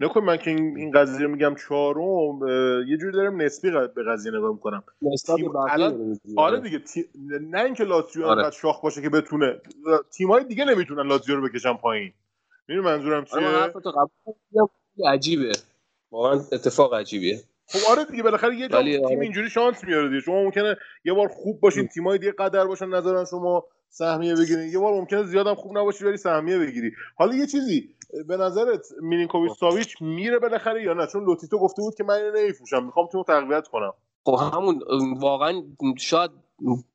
[0.00, 2.48] نکن من که این قضیه رو میگم چهارم.
[2.88, 4.82] یه جوری دارم نسبی به قضیه نگاه می‌کنم.
[5.26, 6.34] تیم- الان- می‌گی.
[6.36, 7.04] آره دیگه تی...
[7.50, 8.42] نه اینکه لاتزیو آره.
[8.42, 9.60] انقدر شاخ باشه که بتونه.
[10.10, 12.12] تیم‌های دیگه نمی‌تونن لاتزیو رو بکشن پایین.
[12.68, 13.72] می‌دونی منظورم آره من
[15.06, 15.52] عجیبه.
[16.12, 17.40] واقعا اتفاق عجیبیه.
[17.66, 19.20] خب آره دیگه بالاخره یه جا ولی تیم آره.
[19.20, 20.20] اینجوری شانس میاره دیگه.
[20.20, 24.72] شما ممکنه یه بار خوب باشین تیمای دیگه قدر باشن نذارن شما سهمیه بگیرین.
[24.72, 26.92] یه بار ممکنه زیادم خوب نباشی ولی سهمیه بگیری.
[27.16, 27.94] حالا یه چیزی
[28.28, 32.36] به نظرت میلینکوویچ ساویچ میره بالاخره یا نه؟ چون لوتیتو گفته بود که من اینو
[32.36, 33.92] نمیفروشم می‌خوام تیمو تقویت کنم.
[34.24, 34.80] خب همون
[35.20, 35.62] واقعا
[35.98, 36.30] شاید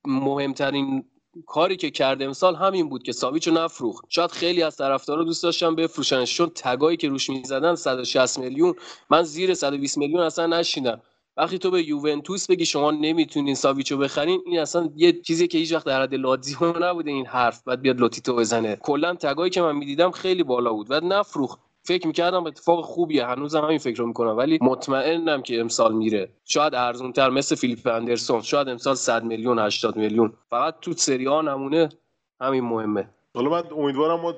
[0.05, 1.05] مهمترین
[1.45, 4.05] کاری که کرده امسال همین بود که ساویچ رو نفروخت.
[4.09, 8.75] شاید خیلی از طرفدارا دوست داشتن بفروشنش چون tag ایی که روش می‌زدن 160 میلیون.
[9.09, 11.01] من زیر 120 میلیون اصلا نشنیدم
[11.37, 15.73] وقتی تو به یوونتوس بگی شما نمی‌تونین ساویچو بخرین این اصلا یه چیزی که هیچ
[15.73, 17.63] وقت در حد لاتزیو نبوده این حرف.
[17.63, 18.75] بعد بیاد لوتیتو بزنه.
[18.75, 20.91] کلا tag ایی که من می‌دیدم خیلی بالا بود.
[20.91, 21.59] و نفروخت.
[21.89, 26.30] فکر می‌کردم اتفاق خوبیه هنوزم همین فکر رو می‌کنم ولی مطمئنم که امسال میره.
[26.45, 28.41] شاید ارزونتر مثل فیلیپ اندرسون.
[28.41, 30.34] شاید امسال 100 میلیون 80 میلیون.
[30.49, 31.89] فقط تو سری آ نمونه
[32.41, 33.10] همین مهمه.
[33.34, 34.34] حالا من امیدوارم ما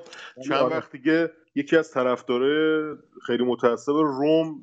[0.48, 0.76] چند آره.
[0.76, 2.94] وقت دیگه یکی از طرفدارای
[3.26, 4.60] خیلی متعصب روم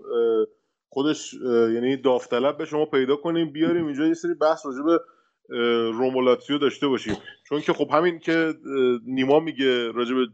[0.89, 1.33] خودش
[1.73, 4.99] یعنی داوطلب به شما پیدا کنیم بیاریم اینجا یه سری بحث راجع به
[5.51, 7.17] اه، روم و لاتزیو داشته باشیم.
[7.49, 8.53] چون که خب همین که
[9.05, 10.27] نیما میگه راجع به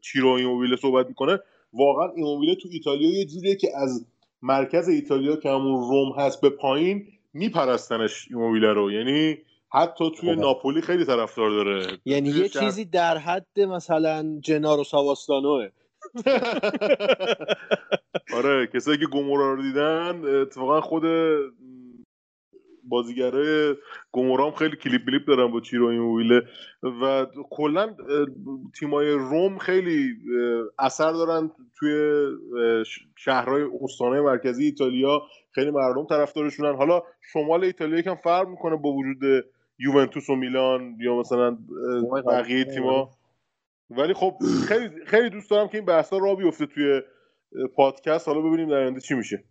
[0.00, 1.38] چیرو ایموبیله صحبت می‌کنه
[1.74, 4.06] واقعا ایموبیله تو ایتالیا یه جوریه که از
[4.42, 8.92] مرکز ایتالیا که همون روم هست به پایین میپرستنش ایموبیله رو.
[8.92, 9.38] یعنی
[9.72, 10.38] حتی توی آره.
[10.38, 11.86] ناپولی خیلی طرفدار داره.
[12.04, 15.68] یعنی یه چیزی در حد مثلا جنارو ساواستانوه.
[18.36, 21.02] آره کسایی که گومورا رو دیدن اتفاقا خود
[22.88, 23.74] بازیگرای
[24.12, 26.42] گومورا هم خیلی کلیپ بلیپ دارن با چیرو ایموبیله
[26.82, 27.96] و کلا
[28.78, 30.14] تیمای روم خیلی
[30.78, 32.24] اثر دارن توی
[33.16, 35.22] شهرهای استانهای مرکزی ایتالیا.
[35.50, 36.74] خیلی مردم طرفدارشونن.
[36.74, 39.44] حالا شمال ایتالیا یکم فرق می‌کنه با وجود
[39.78, 41.58] یوونتوس و میلان یا مثلا
[42.26, 43.10] بقیه تیما
[43.90, 44.34] ولی خب
[44.68, 47.02] خیلی خیلی دوست دارم که این بحثا را بیفته توی
[47.74, 48.28] پادکست.
[48.28, 49.44] حالا ببینیم در آینده چی میشه.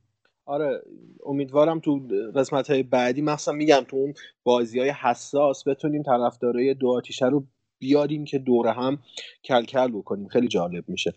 [0.45, 0.81] آره
[1.25, 4.13] امیدوارم تو قسمت های بعدی مخصوصا میگم تو اون
[4.43, 7.43] بازی های حساس بتونیم طرفدارای دو آتیشه رو
[7.79, 8.99] بیاریم که دور هم
[9.43, 10.27] کلکل بکنیم.
[10.27, 11.13] خیلی جالب میشه.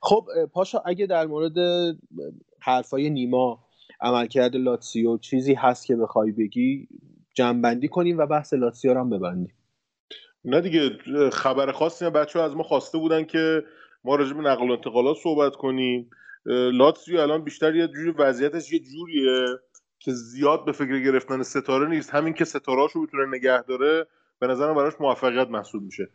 [0.00, 1.54] خب پاشا اگه در مورد
[2.60, 3.64] حرفای نیما
[4.00, 6.88] عملکرد لاتسیو چیزی هست که بخوای بگی
[7.34, 9.54] جنبندی کنیم و بحث لاتسیو رو هم ببندیم.
[10.44, 10.90] نه دیگه
[11.32, 13.62] خبر خاصی بچه ها از ما خواسته بودن که
[14.04, 16.10] ما راجع به نقل و انتقالات صحبت کنیم.
[16.46, 19.46] لاتسیو الان بیشتر یه جوری وضعیتش یه جوریه
[19.98, 22.14] که زیاد به فکر گرفتن ستاره نیست.
[22.14, 24.06] همین که ستارهاشو بتونه نگه داره
[24.38, 26.08] به نظرم براش موفقیت محسوب میشه.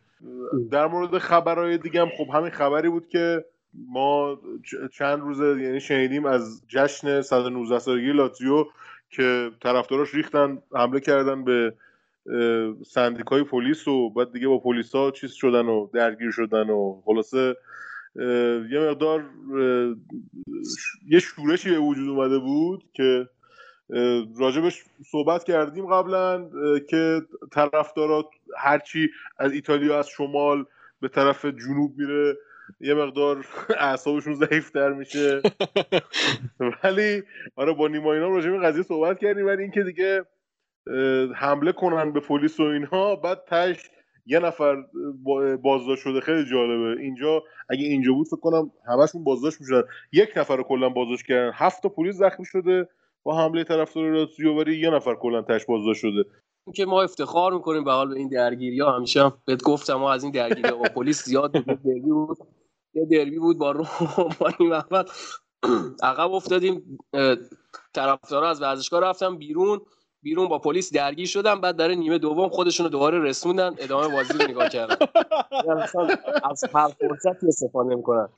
[0.70, 3.44] در مورد خبرهای دیگه هم خب همین خبری بود که
[3.88, 4.38] ما
[4.92, 8.64] چند روزه یعنی شنیدیم از جشن 119 سالگی لاتزیو
[9.10, 11.74] که طرفداراش ریختن حمله کردن به
[12.86, 17.56] سندیکای پلیس و بعد دیگه با پلیس ها چیز شدن و درگیر شدن و خلاصه
[18.70, 19.24] یه مقدار
[21.08, 23.28] یه شورشی به وجود اومده بود که
[24.38, 26.50] راجبش صحبت کردیم قبلا
[26.88, 30.64] که طرفدارات هرچی از ایتالیا از شمال
[31.00, 32.36] به طرف جنوب میره
[32.80, 33.46] یه مقدار
[33.78, 35.42] اعصابشون ضعیفتر میشه.
[36.84, 37.22] ولی
[37.56, 40.24] آره با نیما اینا راجع به قضیه صحبت کردیم ولی اینکه دیگه
[41.34, 43.90] حمله کنن به پلیس و اینها بعد تش
[44.30, 44.84] یه نفر
[45.62, 47.02] بازداشت شده خیلی جالبه.
[47.02, 49.82] اینجا اگه اینجا بود فکر کنم همشون بازداشت می‌شدن.
[50.12, 51.52] یک نفر رو کلا بازداشت کردن.
[51.54, 52.88] هفت تا پلیس زخمی شده
[53.22, 56.24] با حمله طرفدار لاتزیو ولی یه نفر کلا تش بازداشت شده.
[56.74, 58.80] که ما افتخار می‌کنیم به حال این درگیری.
[58.80, 62.38] ها همیشه هم بهت گفتم ما از این درگیری با پلیس زیاد درگیری بود.
[62.94, 63.88] یه دربی بود با روم
[64.40, 64.74] با این
[66.02, 66.98] عقب افتادیم.
[67.94, 69.80] طرفدارا از ورزشگاه رفتم بیرون.
[70.22, 74.32] بیرون با پلیس درگیر شدن بعد در نیمه دوم خودشون رو دوباره رسوندن ادامه بازی
[74.32, 74.96] رو نگاه کردن.
[75.66, 75.80] یعنی
[76.50, 78.28] از هر فرصتی استفاده می‌کنن.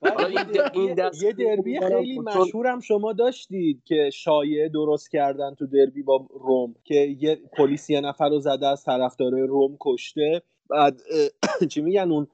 [0.73, 6.75] این یه دربی خیلی مشهورم شما داشتید که شایعه درست کردن تو دربی با روم
[6.85, 10.43] که یه پلیس یه نفر رو زده از طرفدارای روم کشته.
[10.71, 11.01] بعد
[11.71, 12.27] چی میگن اون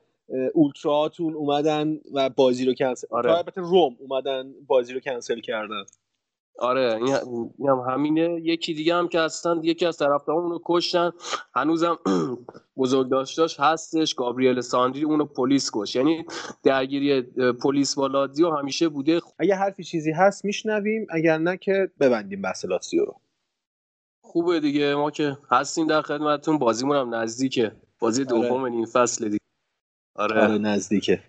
[0.55, 3.37] اولتراتون اومدن و بازی رو کنسل آره.
[3.37, 5.85] البته روم اومدن بازی رو کنسل کردن.
[6.59, 7.15] آره این
[7.69, 8.41] هم همینه.
[8.43, 11.13] یکی دیگه هم که هستن یکی از طرفداران رو کشتن.
[11.55, 11.99] هنوزم
[12.77, 15.05] بزرگ داشتاش هستش گابریل ساندری.
[15.05, 16.25] اونو پلیس کش یعنی
[16.63, 17.23] درگیری
[17.63, 19.21] پلیس با لاتزیو همیشه بوده.
[19.39, 21.07] اگه حرفی چیزی هست میشنویم.
[21.11, 23.21] اگر نه که ببندیم بحث لاتزیو رو.
[24.25, 24.95] خوبه دیگه.
[24.95, 26.59] ما که هستیم در خدمتتون.
[26.59, 27.73] بازیمون هم نزدیکه.
[27.99, 28.31] بازی آره.
[28.31, 29.39] دوم این فصل دیگه.
[30.17, 30.43] آره.
[30.43, 31.23] آره نزدیکه.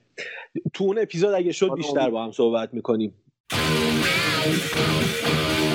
[0.74, 3.14] تو اون اپیزود اگه شد بیشتر با هم صحبت می‌کنیم.
[4.42, 5.69] Thank you.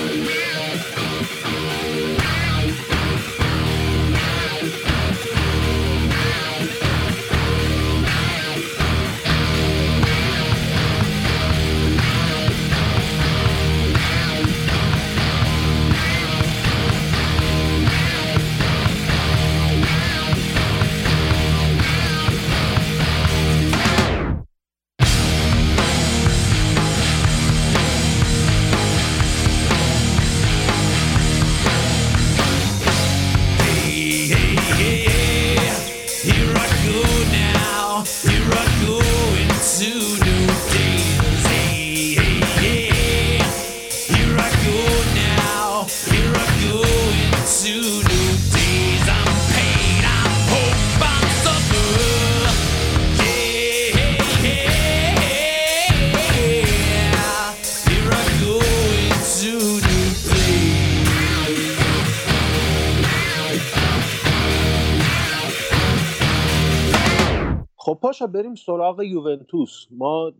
[68.15, 69.85] پاشا بریم سراغ یوونتوس.
[69.91, 70.31] ما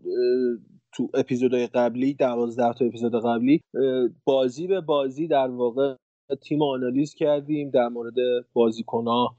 [0.92, 3.60] تو اپیزودهای قبلی دوازده تا اپیزود قبلی
[4.24, 5.94] بازی به بازی در واقع
[6.42, 8.14] تیم آنالیز کردیم در مورد
[8.52, 9.36] بازیکنها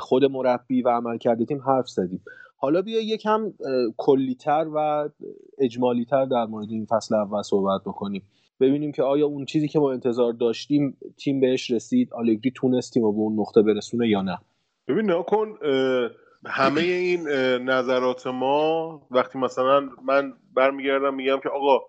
[0.00, 2.22] خود مربی و عملکرد تیم حرف زدیم.
[2.56, 3.52] حالا بیا یکم
[3.96, 5.08] کلیتر و
[5.58, 8.22] اجمالیتر در مورد این فصل اول صحبت بکنیم.
[8.60, 13.02] ببینیم که آیا اون چیزی که ما انتظار داشتیم تیم بهش رسید آلگری تونست تیم
[13.02, 14.38] رو به اون نقطه برسونه یا نه.
[14.88, 15.54] ببین نکن
[16.46, 17.28] همه این
[17.70, 21.80] نظرات ما وقتی مثلا من برمیگردم میگم که آقا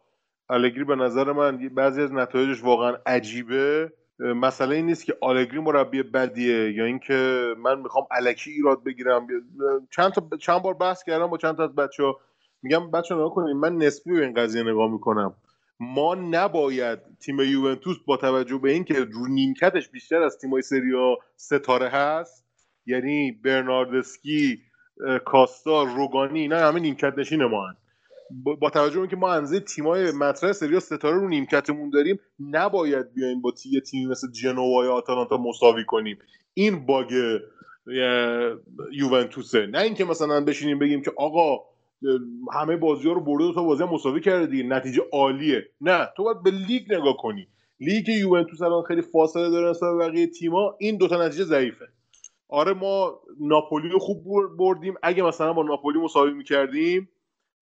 [0.48, 3.94] آلگری به نظر من بعضی از نتایجش واقعا عجیبه.
[4.20, 9.28] مسئله این نیست که آلگری مربی بدیه یا اینکه من می‌خوام الکی ایراد بگیرم.
[9.96, 12.20] چند تا چند بار بحث کردم با چند تا از بچه ها
[12.62, 15.36] میگم بچه ها کنیم من نسبی به این قضیه نگاه می‌کنم.
[15.80, 21.90] ما نباید تیم یوونتوس با توجه به اینکه رو نیمکتش بیشتر از تیمای سریا ستاره
[21.90, 22.49] هست
[22.90, 24.62] یعنی برناردسکی
[25.26, 27.76] کاستا روگانی اینا همه نیمکت نشین ما هن.
[28.60, 33.42] با توجه به که ما انزه تیمای مطرح سری ستاره رو نیمکتمون داریم نباید بیایم
[33.42, 36.18] با تی تیمی مثل جنوا یا آتالانتا مساوی کنیم.
[36.54, 37.40] این باگ
[38.92, 39.66] یوونتوسه.
[39.66, 41.60] نه اینکه مثلا بشینیم بگیم که آقا
[42.54, 45.66] همه بازی ها رو برده تا بازی مساوی کرده نتیجه عالیه.
[45.82, 47.48] نه تو باید به لیگ نگاه کنی.
[47.80, 51.86] لیگ یوونتوس الان خیلی فاصله داره نسبت بقیه تیما این دوتا نتیجه ضعیفه.
[52.50, 54.24] آره ما ناپولی رو خوب
[54.58, 54.96] بردیم.
[55.04, 57.10] اگه مثلا با ناپولی مساوی می‌کردیم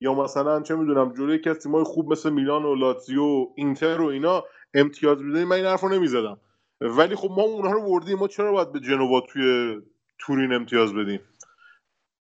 [0.02, 4.44] یا مثلا چه می‌دونم یکی از تیمای خوب مثل میلان و لاتزیو اینتر و اینا
[4.74, 6.38] امتیاز می‌دادیم من این حرف رو نمی‌زدم.
[6.82, 8.18] ولی خب ما اونها رو بردیم.
[8.18, 9.78] ما چرا باید به جنوا توی
[10.20, 11.20] تورین امتیاز بدیم؟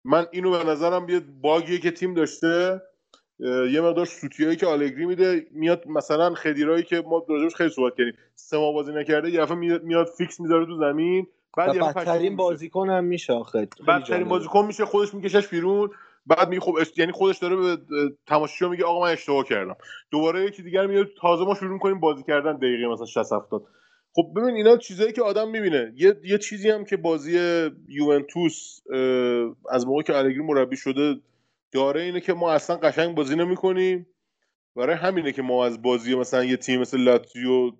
[0.05, 2.83] من اینو به نظرم یه باگیه که تیم داشته.
[3.73, 8.15] یه مقدار سوتیایی که آلگری میده میاد مثلا خدیرایی که ما راجعش خیلی صحبت کردیم.
[8.35, 11.27] سه بازی نکرده یه میاد فیکس می‌ذاره تو زمین.
[11.57, 13.69] بعد بدترین بازیکن هم میشه آخه.
[13.89, 15.91] بدترین بازیکن میشه خودش میکشش بیرون.
[16.27, 17.79] بعد میگه خب یعنی خودش داره به
[18.27, 19.77] تماشاچی میگه آقا من اشتباه کردم.
[20.11, 22.57] دوباره یکی دیگر میاد تازه ما شروع کنیم بازی کردن.
[22.57, 23.63] دقیقه مثلا 60 70
[24.13, 25.93] خب ببین اینا چیزایی که آدم می‌بینه.
[25.97, 27.39] یه یه چیزی هم که بازی
[27.89, 28.81] یوونتوس
[29.71, 31.17] از موقعی که الگری مربی شده
[31.73, 34.07] داره اینه که ما اصلا قشنگ بازی نمی‌کنیم.
[34.77, 37.71] برای همینه که ما از بازی مثلا یه تیم مثل لاتزیو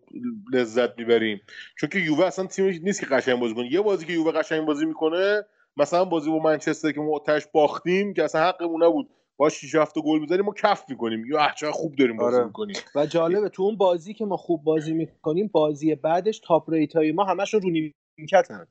[0.53, 1.41] لذت می‌بریم.
[1.79, 3.73] چون که یووه اصلا تیم نیست که قشنگ بازی کنه.
[3.73, 5.43] یه بازی که یووه قشنگ بازی می‌کنه
[5.77, 9.11] مثلا بازی با منچستر که ما تهش باختیم که اصلا حقمون نبود.
[9.37, 11.25] با 6 7 گل بزنیم ما کف می‌کنیم.
[11.25, 12.47] یا چقدر خوب داریم بازی آره.
[12.47, 12.77] می‌کنیم.
[12.95, 17.13] و جالبه تو اون بازی که ما خوب بازی می‌کنیم بازی بعدش top rate های
[17.13, 17.71] ما همشون رو
[18.19, 18.67] نیمکتن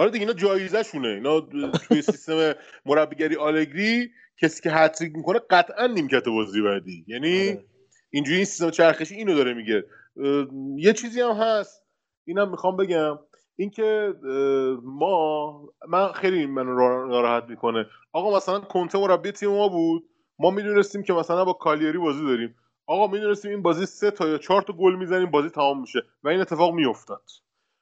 [0.00, 2.54] حالا دیگه اینا جایزه شونه اینا توی سیستم
[2.86, 4.10] مربیگری آلگری
[4.42, 7.04] کسی که هتریک می‌کنه قطعا نیمکت بازی بعدی.
[7.06, 7.64] یعنی آره.
[8.10, 9.84] اینجوری این سیستم چرخشی اینو داره میگه.
[10.76, 11.82] یه چیزی هم هست.
[12.24, 13.18] اینم می‌خوام بگم.
[13.56, 14.14] اینکه
[14.82, 17.86] ما من خیلی منو ناراحت می‌کنه.
[18.12, 20.04] آقا مثلا کنته مربی تیم ما بود.
[20.38, 22.54] ما می‌دونستیم که مثلا با کالیاری بازی داریم.
[22.86, 26.02] آقا می‌دونستیم این بازی سه تا یا چهار تا گل می‌زنیم بازی تمام میشه.
[26.22, 27.22] و این اتفاق میافتاد.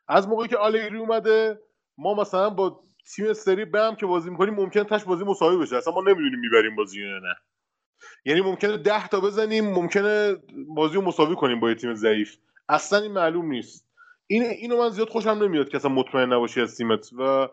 [0.08, 1.58] از موقعی که آلگری اومده
[1.98, 2.80] ما مثلا با
[3.16, 5.76] تیم سری بم که بازی می‌کنیم ممکن تاش بازی مساوی بشه.
[5.76, 7.34] اصلا ما نمی‌دونیم می‌بریم بازی یا نه.
[8.24, 10.36] یعنی ممکنه ده تا بزنیم ممکنه
[10.68, 12.36] بازی رو مساوی کنیم با یه تیم ضعیف.
[12.68, 13.86] اصلا این معلوم نیست.
[14.26, 17.12] این اینو من زیاد خوشم نمیاد که اصلا مطمئن نباشی از تیمت.
[17.12, 17.48] و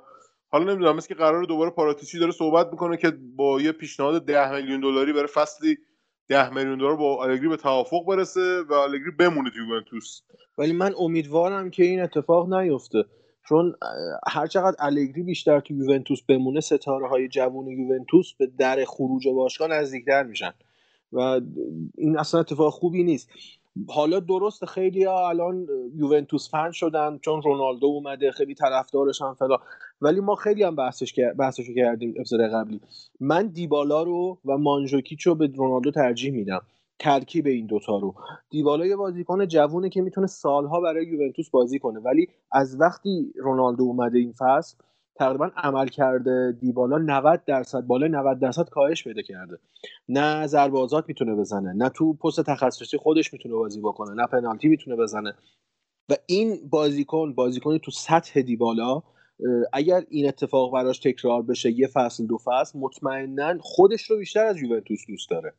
[0.50, 4.52] حالا نمی‌دونم مثل که قرار دوباره پاراتیچی داره صحبت می‌کنه که با یه پیشنهاد ده
[4.52, 5.78] میلیون دلاری برای فصلی
[6.28, 10.22] ده میلیون دلار با آلگری به توافق برسه و آلگری بمونه تو یوونتوس.
[10.58, 13.06] ولی من امیدوارم که این اتفاق نیفته.
[13.48, 13.76] چون
[14.28, 19.68] هر چقدر الگری بیشتر تو یوونتوس بمونه ستاره های جوون یوونتوس به در خروج باشگاه
[19.68, 20.54] نزدیکتر میشن.
[21.14, 21.42] و
[21.98, 23.30] این اصلا اتفاق خوبی نیست.
[23.88, 29.58] حالا درست خیلی ها الان یوونتوس فن شدن چون رونالدو اومده خیلی طرفدارش هم فلا
[30.02, 32.82] ولی ما خیلی هم بحثش بحثش کردیم اپیزود قبلی.
[33.20, 36.62] من دیبالا رو و مانجوکیچ رو به رونالدو ترجیح میدم.
[37.00, 38.16] ترکیب این دوتا رو.
[38.50, 42.00] دیبالا یه بازیکن جوونه که می‌تونه سالها برای یوونتوس بازی کنه.
[42.00, 44.78] ولی از وقتی رونالدو اومده این فصل
[45.16, 46.58] تقریبا عمل کرده.
[46.60, 49.58] دیبالا 90 درصد بالای 90 درصد کاهش پیدا کرده.
[50.10, 54.68] نه ضربه آزاد می‌تونه بزنه نه تو پست تخصصی خودش می‌تونه بازی بکنه نه پنالتی
[54.68, 55.34] می‌تونه بزنه.
[56.10, 59.02] و این بازیکن بازیکن تو سطح دیبالا
[59.74, 64.62] اگر این اتفاق براش تکرار بشه یه فصل دو فصل مطمئنا خودش رو بیشتر از
[64.62, 65.54] یوونتوس دوست داره.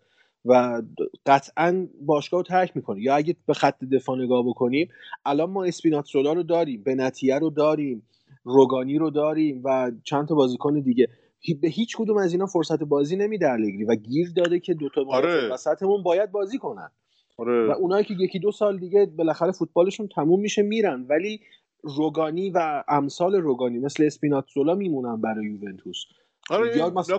[0.47, 0.82] و
[1.26, 4.88] قطعا باشگاه رو ترک می‌کنه یا اگه به خط دفاع نگاه بکنیم
[5.24, 8.03] الان ما اسپیناتزولا رو داریم بنتیه رو داریم
[8.44, 11.09] روگانی رو داریم و چند تا بازیکن دیگه.
[11.62, 15.53] به هیچ کدوم از اینا فرصت بازی نمیده الگری و گیر داده که دوتا آره.
[15.53, 16.90] وسطمون باید بازی کنن.
[17.38, 17.68] آره.
[17.68, 21.07] و اونایی که یکی دو سال دیگه بالاخره فوتبالشون تموم میشه میرن.
[21.09, 21.40] ولی
[21.82, 26.05] روگانی و امثال روگانی مثل اسپیناتزولا میمونن برای یوونتوس.
[26.51, 27.18] آره مثلا...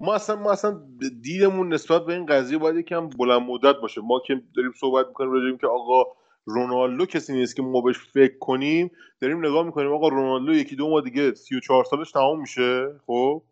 [0.00, 0.82] ما اصلا ما اصلا
[1.22, 4.00] دیدمون نسبت به این قضیه باید یکم بلند مدت باشه.
[4.00, 6.04] ما که داریم صحبت می‌کنیم راجع که آقا
[6.44, 8.90] رونالدو کسی نیست که ما بهش فکر کنیم
[9.20, 13.42] داریم نگاه می‌کنیم آقا رونالدو یکی دو ماه دیگه 34 سالش تمام میشه خب؟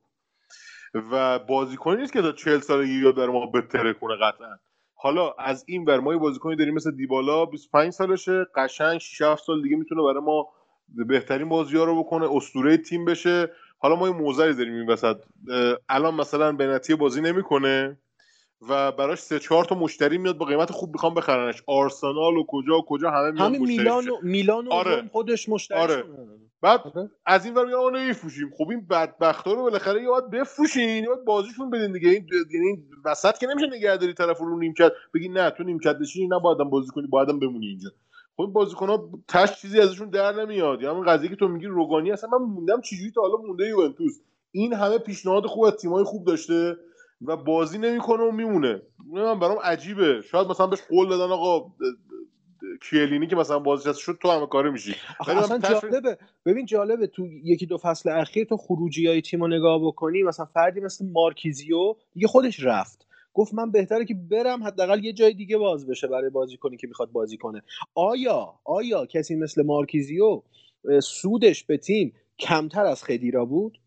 [0.94, 4.56] و بازیکنی نیست که تا 40 سالگی یاد بر ما بتره کنه قطعا.
[4.94, 9.62] حالا از این ور ما بازیکنی داریم مثل دیبالا 25 سالشه قشنگ 6 7 سال
[9.62, 10.48] دیگه می‌تونه برای ما
[10.88, 13.50] بهترین بازی ها رو بکنه اسطوره تیم بشه.
[13.82, 15.16] حالا ما یه موزری داریم این وسط.
[15.88, 17.98] الان مثلا بنتی بازی نمی‌کنه
[18.68, 21.62] و براش سه چهار تا مشتری میاد با قیمت خوب می‌خوام بخرنش.
[21.66, 25.08] آرسنال و کجا و کجا همه میاد همین میلان و میلان و آره.
[25.12, 26.04] خودش مشتری آره.
[26.60, 27.10] بعد آره.
[27.26, 28.50] از این ور میگن آنو نمیفروشیم.
[28.58, 32.08] خب این بدبختا رو بالاخره باید بفروشین باید بازیشون بدین دیگه.
[32.08, 34.92] این یعنی وسط که نمیشه نگهداری طرف رو نیمکت.
[35.14, 37.90] بگی نه تو نیمکت نشینی نه بایدم بازی کنی بایدم بمونی اینجا.
[38.42, 40.82] خب این بازیکن ها تش چیزی ازشون در نمیاد.
[40.82, 44.20] یا همین قضیه که تو میگی روگانی اصلا من موندم چجوری تا حالا مونده یوونتوس.
[44.52, 46.76] این همه پیشنهاد خوب از تیمای خوب داشته
[47.26, 48.82] و بازی نمی‌کنه و میمونه.
[49.12, 50.22] من برام عجیبه.
[50.22, 51.72] شاید مثلا بهش قول دادن آقا
[52.90, 54.94] کیلینی که مثلا بازنشسته شد تو همه کاره میشی.
[55.20, 56.18] اصلا جالبه.
[56.46, 60.46] ببین جالبه تو یکی دو فصل اخیر تو خروجی های تیم رو نگاه بکنی مثلا
[60.46, 63.06] فردی مثل مارکیزیو دیگه خودش رفت.
[63.34, 66.86] گفت من بهتره که برم حداقل یه جای دیگه باز بشه برای بازی کنی که
[66.86, 67.62] می‌خواد بازی کنه.
[67.94, 70.42] آیا آیا کسی مثل مارکیزیو
[71.02, 73.78] سودش به تیم کمتر از خدیرا بود؟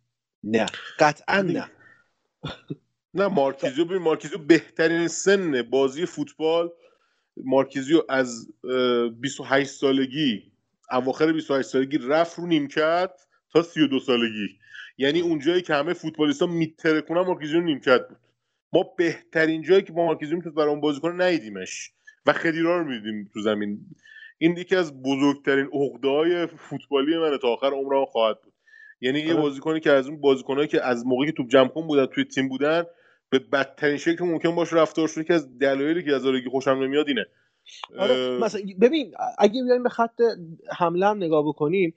[0.43, 0.65] نه
[0.99, 1.71] قطعا نه.
[3.13, 6.71] نه مارکیزیو ببین مارکیزیو بهترین سن بازی فوتبال.
[7.37, 8.47] مارکیزیو از
[9.21, 10.51] 28 سالگی
[10.91, 13.11] اواخر 28 سالگی رفت رو نیمکت
[13.53, 14.47] تا 32 سالگی.
[14.97, 18.17] یعنی اونجایی که همه فوتبالیستا میترکونن مارکیزیو نیمکت بود.
[18.76, 21.91] ما بهترین جایی که با مارکیزیو می‌تونست برای اون بازی کنه ندیدیمش.
[22.26, 23.80] و خدیرا رو می‌دیدیم تو زمین.
[24.38, 28.53] این یکی از بزرگترین عقده فوتبالی من تا آخر عمرم خواهد بود.
[29.01, 32.05] یعنی یه بازیکنی که از اون بازیکنایی که از موقعی که توپ جمع کن بودن
[32.05, 32.84] توی تیم بودن
[33.30, 35.23] به بدترین شکل ممکن باشه رفتار شده.
[35.23, 37.26] که از دلایلی که از آرگی خوشم نمیاد اینه.
[37.99, 40.21] آره مثلا ببین اگه بیایم به خط
[40.78, 41.93] حمله هم نگاه بکنیم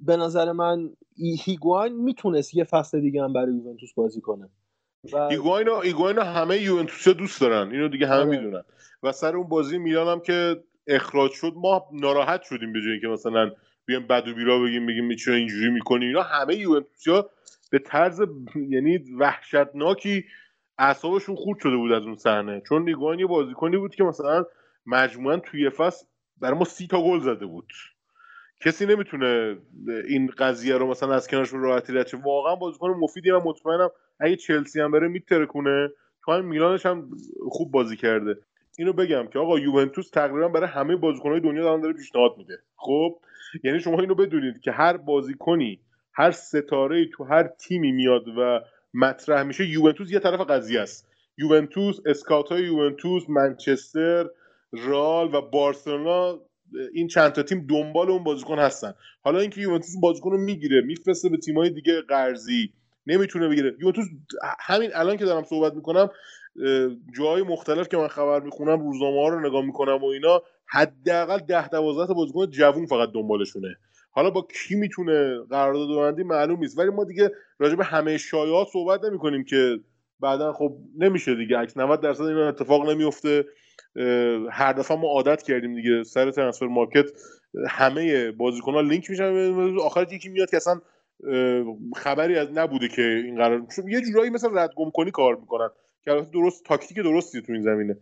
[0.00, 0.90] به نظر من
[1.44, 4.48] هیگوان می‌تونست یه فصل دیگه هم برای یوونتوس بازی کنه.
[5.12, 5.16] و...
[5.82, 7.70] ایگواین همه یوونتوسیا دوست دارن.
[7.70, 8.28] اینو دیگه همه آره.
[8.30, 8.64] می‌دونن.
[9.02, 13.08] و سر اون بازی میلان هم که اخراج شد ما ناراحت شدیم به جای که
[13.08, 13.50] مثلا
[13.86, 16.06] بیایم بد و بیرا بگیم بگیم چرا اینجوری می‌کنی.
[16.06, 17.30] اینا همه یوونتوسیا
[17.70, 18.22] به طرز
[18.68, 20.24] یعنی وحشتناکی
[20.78, 22.62] اعصابشون خورد شده بود از اون صحنه.
[22.68, 24.44] چون نیگوان یه بازیکنی بود که مثلا
[24.86, 26.06] مجموعا توی فصل
[26.40, 27.72] برای ما سی تا گل زده بود.
[28.64, 29.58] کسی نمی‌تونه
[30.08, 33.90] این قضیه رو مثلا از کنارش راحتی رد واقعا بازیکن مفیدی من مطمئنم
[34.20, 35.88] اگه چلسی هم بره میترکونه.
[36.24, 37.10] تو هم میلانش هم
[37.48, 38.38] خوب بازی کرده.
[38.78, 42.58] اینو بگم که آقا یوونتوس تقریبا برای همه بازیکنهای دنیا دارن داره پیشنهاد میده.
[42.76, 43.18] خب؟
[43.64, 45.80] یعنی شما اینو بدونید که هر بازیکنی
[46.12, 48.60] هر ستاره تو هر تیمی میاد و
[48.94, 51.08] مطرح میشه یوونتوس یه طرف قضیه است.
[51.38, 54.26] یوونتوس اسکاوت های یوونتوس منچستر
[54.72, 56.40] رال و بارسلونا
[56.94, 58.94] این چند تا تیم دنبال اون بازیکن هستن.
[59.22, 62.72] حالا اینکه یوونتوس بازیکن رو می‌گیره میفرسته به تیمای دیگه قرضی.
[63.06, 63.76] نمی‌تونه بگیره.
[63.80, 64.06] یوونتوس
[64.60, 66.10] همین الان که دارم صحبت می‌کنم
[67.18, 71.68] جای مختلف که من خبر می‌خونم روزنامه ها رو نگاه می‌کنم و اینا حداقل ده
[71.68, 73.76] دوازده تا بازیکن جوون فقط دنبالشونه.
[74.10, 76.78] حالا با کی می‌تونه قرارداد ببندی معلوم نیست.
[76.78, 79.80] ولی ما دیگه راجع به همه شایعات صحبت نمی کنیم که
[80.20, 81.58] بعدا خب نمیشه دیگه.
[81.58, 83.44] عکس 90 درصد این اتفاق نمیفته
[84.50, 86.02] هر دفعه ما عادت کردیم دیگه.
[86.02, 87.06] سر transfer market
[87.68, 89.54] همه بازیکن‌ها لینک میشن.
[89.82, 90.80] آخر یکی میاد که اصلا
[91.96, 95.68] خبری از نبوده که این قرار یه جورایی مثل ردگم کنی کار می‌کنن.
[96.04, 97.96] که البته درست تاکتیک درستی تو این زمینه.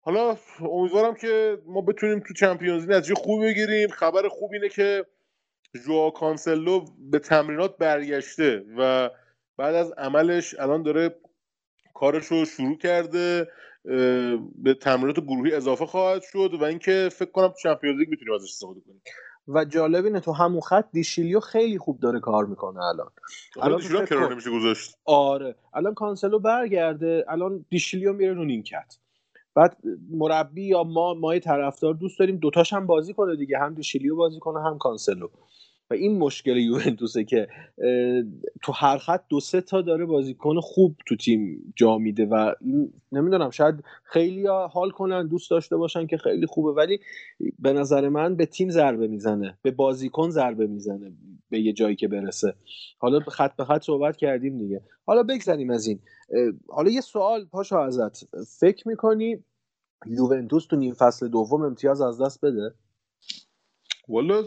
[0.00, 3.88] حالا امیدوارم که ما بتونیم تو Champions League نتیجه خوب بگیریم.
[3.88, 5.06] خبر خوب اینه که
[5.84, 9.10] ژوائو کانسلو به تمرینات برگشته و
[9.56, 11.16] بعد از عملش الان داره
[11.94, 13.48] کارش رو شروع کرده
[14.54, 18.50] به تمرینات گروهی اضافه خواهد شد و اینکه فکر کنم تو Champions League می‌تونیم ازش
[18.50, 19.02] استفاده کنیم.
[19.48, 23.10] و جالب اینه تو همون خط دیشیلیو خیلی خوب داره کار می‌کنه الان.
[23.62, 24.96] الان دیشیلیو کنار نمیشه گذاشت.
[25.04, 25.56] آره.
[25.74, 28.96] الان کانسلو برگرده الان دیشیلیو میره رو نیمکت.
[29.54, 29.76] بعد
[30.10, 34.38] مربی یا ما مای طرفدار دوست داریم دوتاش هم بازی کنه دیگه هم دیشیلیو بازی
[34.40, 35.28] کنه هم کانسلو.
[35.90, 37.48] و این مشکل یوونتوسه که
[38.62, 42.54] تو هر خط دو سه تا داره بازیکن خوب تو تیم جا میده و
[43.12, 43.74] نمی‌دونم شاید
[44.04, 46.98] خیلی حال کنن دوست داشته باشن که خیلی خوبه ولی
[47.58, 51.12] به نظر من به تیم ضربه می‌زنه به بازیکن ضربه می‌زنه
[51.50, 52.54] به یه جایی که برسه.
[52.98, 54.82] حالا خط به خط صحبت کردیم دیگه.
[55.06, 56.00] حالا بگذریم از این.
[56.68, 58.44] حالا یه سوال پاشو ازت.
[58.58, 59.44] فکر می‌کنی
[60.06, 62.74] یوونتوس تو نیم فصل دوم امتیاز از دست بده؟
[64.08, 64.42] والا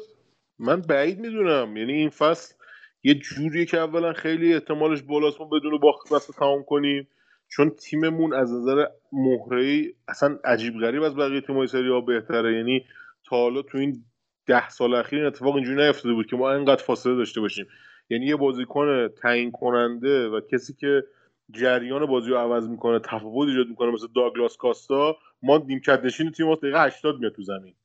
[0.60, 1.78] من بعید می‌دونم.
[1.78, 2.56] یعنی این فصل
[3.04, 7.08] یه جوریه که اولا خیلی احتمالش بالاست ما بدون باخت فصل تمام کنیم.
[7.48, 12.58] چون تیممون از نظر مهره اصلا عجیب غریب از بقیه تیم‌های سری ها بهتره.
[12.58, 12.86] یعنی
[13.26, 14.04] تا حالا تو این
[14.46, 17.66] ده سال اخیر این اتفاق اینجوری نیفتاده بود که ما اینقدر فاصله داشته باشیم.
[18.10, 21.04] یعنی یه بازیکن تعیین کننده و کسی که
[21.52, 26.56] جریان بازی رو عوض می‌کنه تفاوت ایجاد می‌کنه مثل داگلاس کاستا ما نیمکت نشین تیم
[26.56, 27.76] دقیقه 80 میاد تو زمین.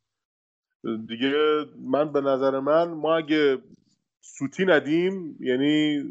[1.09, 3.59] دیگه من به نظر من ما اگه
[4.20, 6.03] سوتی ندیم یعنی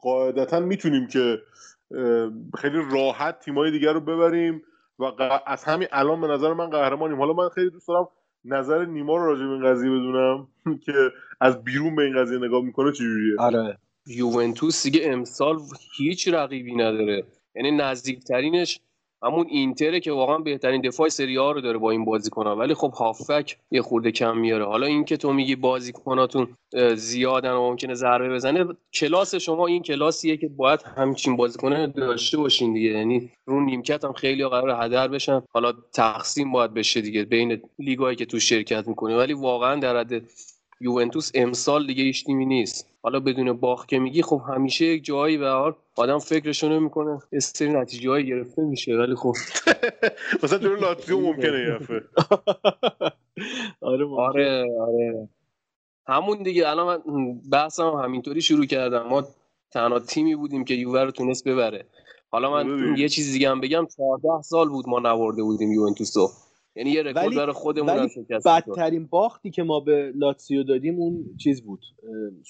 [0.00, 1.38] قاعدتا می‌تونیم که
[2.58, 4.62] خیلی راحت تیمای دیگر رو ببریم
[4.98, 5.04] و
[5.46, 7.18] از همین الان به نظر من قهرمانیم.
[7.18, 8.08] حالا من خیلی دوست دارم
[8.44, 10.48] نظر نیما رو راجع به این قضیه بدونم
[10.84, 10.92] که
[11.40, 13.36] از بیرون به این قضیه نگاه می‌کنه چجوریه.
[13.38, 13.78] آره.
[14.06, 15.58] یوونتوس دیگه امسال
[15.96, 17.24] هیچ رقیبی نداره.
[17.54, 18.80] یعنی نزدیکترینش
[19.26, 22.56] همون اینتره که واقعا بهترین دفاع سری ها رو داره با این بازیکن‌ها.
[22.56, 24.64] ولی خب هافک یه خورده کم میاره.
[24.64, 26.48] حالا اینکه تو میگی بازیکناتون
[26.94, 32.72] زیادن و ممکنه ضربه بزنه کلاس شما این کلاسیه که باید همچین بازیکن داشته باشین
[32.72, 32.90] دیگه.
[32.90, 35.42] یعنی رو نیمکت هم خیلی قرار هدر بشن.
[35.52, 40.22] حالا تقسیم باید بشه دیگه بین لیگایی که تو شرکت می‌کنه ولی واقعا در حد
[40.80, 42.88] یوونتوس امسال دیگه هیچ تیمی نیست.
[43.02, 47.18] حالا بدون باخت که میگی خب همیشه یک جایی به حال آدم فکرشو نمی‌کنه.
[47.32, 49.32] یه سری نتیجه هایی گرفته میشه ولی خب
[50.42, 52.02] مثلا جلو لاتزیو ممکنه یه دفعه.
[53.80, 54.06] آره.
[54.18, 55.28] آره آره.
[56.08, 56.68] همون دیگه.
[56.68, 59.02] الان من بحثم همینطوری شروع کردم.
[59.08, 59.24] ما
[59.72, 61.86] تنها تیمی بودیم که یووه رو تونست ببره.
[62.30, 63.02] حالا آره من دیگه.
[63.02, 63.86] یه چیز دیگه هم بگم.
[63.96, 66.28] 14 سال بود ما نبرده بودیم یوونتوسو
[66.76, 68.48] یعنی یه رکورد ولی- برای خودمون ولی شکست.
[68.48, 71.80] بدترین باختی که ما به لاتسیو دادیم اون چیز بود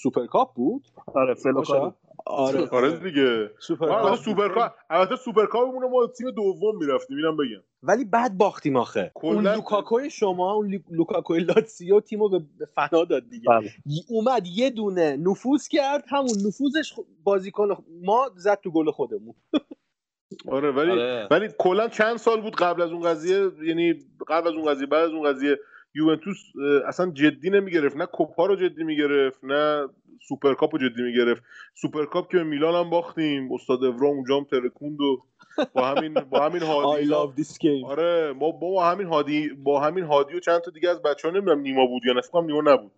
[0.03, 0.87] سوپرکاپ بود.
[1.15, 2.67] آره باشا؟ آره.
[2.67, 3.49] آره دیگه.
[3.59, 7.63] سوپرکاپ سوپرکاپ البته سوپرکاپمون ما تیم دوم می‌رفتیم اینم بگم.
[7.83, 9.11] ولی بعد باختیم آخه.
[9.15, 13.49] اون لوکاکوی شما اون لوکاکوی لاتسیو تیمو به به فنا داد دیگه.
[13.49, 13.69] بله.
[14.09, 17.67] اومد یه دونه نفوذ کرد همون نفوذش بازیکن
[18.03, 19.33] ما زد تو گل خودمون.
[20.47, 21.27] آره ولی آره.
[21.31, 23.93] ولی کلا چند سال بود قبل از اون قضیه یعنی
[24.27, 25.59] قبل از اون قضیه بعد از اون قضیه
[25.95, 26.37] یوونتوس
[26.87, 27.97] اصلا جدی نمی‌گرفت.
[27.97, 29.87] نه کوپا رو جدی می‌گرفت نه
[30.27, 31.43] سوپرکاپ رو جدی می‌گرفت.
[31.75, 33.51] سوپرکاپ که به میلان هم باختیم.
[33.51, 35.23] استاد اورا اونجا هم ترکوند و
[35.73, 37.85] با همین با همین I هادی love this game.
[37.85, 41.33] آره ما با همین هادی با همین هادی و چند تا دیگه از بچه ها
[41.33, 42.91] نمی‌دونم نیما بود یا نه فکر کنم نیما نبود.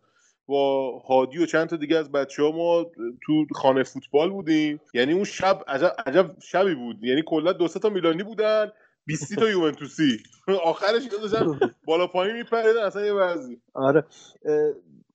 [0.49, 2.85] با هادی و چند تا دیگه از بچه ها ما
[3.25, 4.81] تو خانه فوتبال بودیم.
[4.93, 7.03] یعنی اون شب عجب, عجب شبی بود.
[7.03, 8.71] یعنی کلا دو تا میلانی بودن
[9.05, 10.17] 20 تا یوونتوسی.
[10.63, 13.57] آخرش داشتن بالا پایین میپریدن اصلا یه وضعی.
[13.73, 14.05] آره.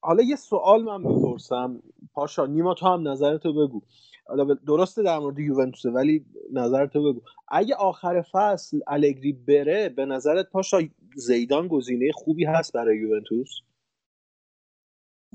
[0.01, 1.83] حالا یه سوال من می‌پرسم.
[2.15, 3.81] پاشا نیما تو هم نظرتو بگو.
[4.27, 7.21] حالا درسته در مورد یوونتوسه ولی نظرتو بگو.
[7.49, 10.79] اگه آخر فصل الگری بره به نظرت پاشا
[11.17, 13.49] زیدان گزینه خوبی هست برای یوونتوس؟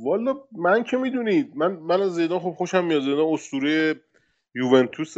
[0.03, 3.01] والا من که می‌دونید من من از زیدان خب خوشم میاد.
[3.01, 3.95] زیدان اسطوره
[4.55, 5.15] یوونتوس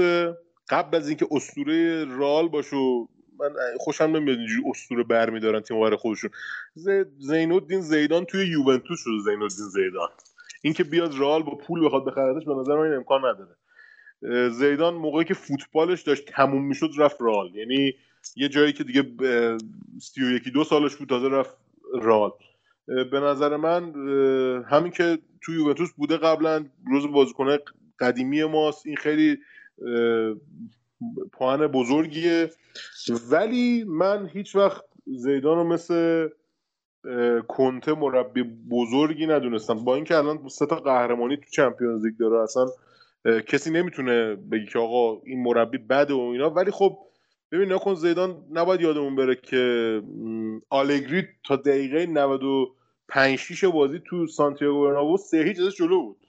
[0.70, 2.78] قبل از اینکه اسطوره رال باشه
[3.40, 6.30] من خوشم نمیاد اینجوری اسطوره برمیدارن تیم برای خودشون.
[6.76, 10.10] ز- زین الدین زیدان توی یوونتوس شده زین الدین زیدان
[10.64, 13.48] اینکه بیاد رال با پول بخواد بخردش به نظر من این امکان نداره.
[14.50, 17.94] زیدان موقعی که فوتبالش داشت تموم می‌شد رفت رال یعنی
[18.36, 19.58] یه جایی که دیگه اه،
[20.02, 21.58] سی و یکی دو سالش بود تازه رفت
[21.96, 22.51] اه،
[23.12, 23.94] به نظر من
[24.70, 27.60] همین که توی یوونتوس بوده قبلا روز بازیکنه
[28.00, 28.88] قدیمی ماست.
[28.88, 29.38] این خیلی
[29.88, 30.36] اه،
[31.34, 32.52] پوان بزرگیه.
[33.32, 36.30] ولی من هیچ وقت زیدان رو مثل
[37.48, 39.86] کنته مربی بزرگی ندونستم.
[39.86, 42.66] با اینکه الان سه تا قهرمانی تو چمپیونز لیگ داره اصلا
[43.48, 46.50] کسی نمی‌تونه بگی که آقا این مربی بده و اینا.
[46.50, 46.98] ولی خب
[47.52, 50.02] ببین نکن زیدان نباید یادمون بره که
[50.70, 52.06] آلگری تا دقیقه
[53.16, 56.28] 95 6 بازی تو سانتیاگو برنابو سه هیچ ازش جلو بود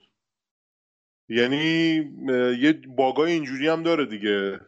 [1.29, 1.95] یعنی
[2.61, 4.59] یه باگای اینجوری هم داره دیگه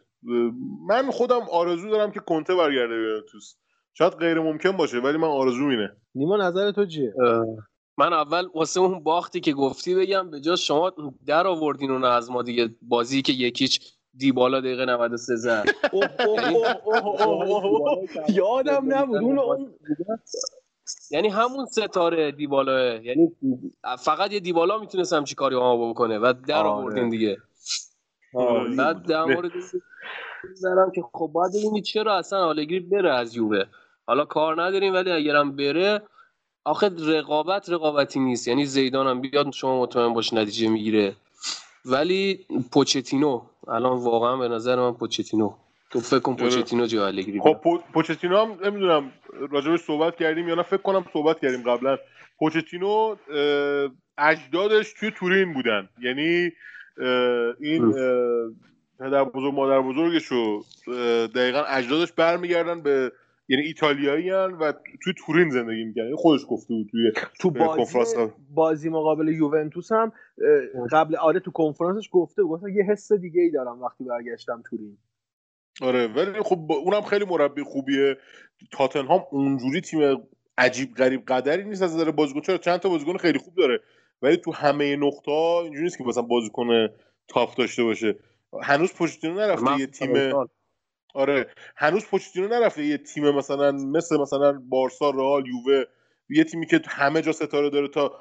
[0.87, 3.55] من خودم آرزو دارم که کنته برگرده یوونتوس
[3.93, 7.13] شاید غیر ممکن باشه ولی من آرزو اینه نیما نظر تو چیه
[7.97, 10.93] من اول واسه اون باختی که گفتی بگم به جا شما
[11.25, 16.49] در آوردین اون از ما دیگه بازی که یکیچ دیبالا دقیقه 93 زد اوه، اوه،
[16.49, 18.07] اوه، اوه، اوه، اوه.
[18.29, 19.73] یادم نبود اون
[21.11, 22.95] یعنی همون ستاره دیبالا.
[22.95, 23.31] یعنی
[23.99, 26.19] فقط یه دیبالا می‌تونست همچی کاری ما بکنه.
[26.19, 26.69] و در آره.
[26.69, 27.37] آوردین دیگه.
[28.35, 28.75] آره.
[28.75, 29.51] بعد در مورد
[30.53, 33.63] زنم که خب باید ببینید چرا اصلا آلگری بره از یووه.
[34.07, 36.01] حالا کار نداریم ولی اگرم بره
[36.65, 38.47] آخه رقابت رقابتی نیست.
[38.47, 41.15] یعنی زیدان هم بیاد شما مطمئن باش نتیجه می‌گیره.
[41.85, 45.53] ولی پوچتینو الان واقعا به نظر من پوچتینو.
[45.95, 49.11] تو فکر کن پوچتینو جای آلگری خب پو- پوچتینو هم نمی‌دونم
[49.51, 51.97] راجبش صحبت کردیم یا نه فکر کنم صحبت کردیم قبلا.
[52.39, 53.15] پوچتینو
[54.17, 55.89] اجدادش توی تورین بودن.
[56.01, 56.51] یعنی
[57.59, 57.93] این
[58.99, 60.63] پدر بزرگ مادر بزرگش رو
[61.35, 63.11] دقیقا اجدادش برمیگردن به
[63.49, 64.73] یعنی ایتالیایی و
[65.03, 67.99] توی تورین زندگی می‌کنن خودش گفته بود توی تو بازی.
[68.49, 70.11] بازی مقابل یوونتوس هم
[70.91, 72.59] قبل آره تو کنفرانسش گفته بود.
[72.61, 74.97] گفت یه حس دیگه ای دارم وقتی برگشتم تورین.
[75.81, 78.17] آره ولی خب اونم خیلی مربی خوبیه.
[78.71, 83.39] تاتنهام اونجوری تیم عجیب غریب قدری نیست از نظر بازیکن چرا چند تا بازیکن خیلی
[83.39, 83.79] خوب داره.
[84.21, 86.87] ولی تو همه نقطه ها اینجوری نیست که مثلا بازیکن
[87.27, 88.15] تاپ داشته باشه.
[88.63, 90.33] هنوز پوچتینو نرفته یه تیم
[91.15, 95.83] آره هنوز پوچتینو نرفته یه تیم مثلا مثل مثلا بارسا رئال یووه.
[96.29, 98.19] یه تیمی که همه جا ستاره داره تا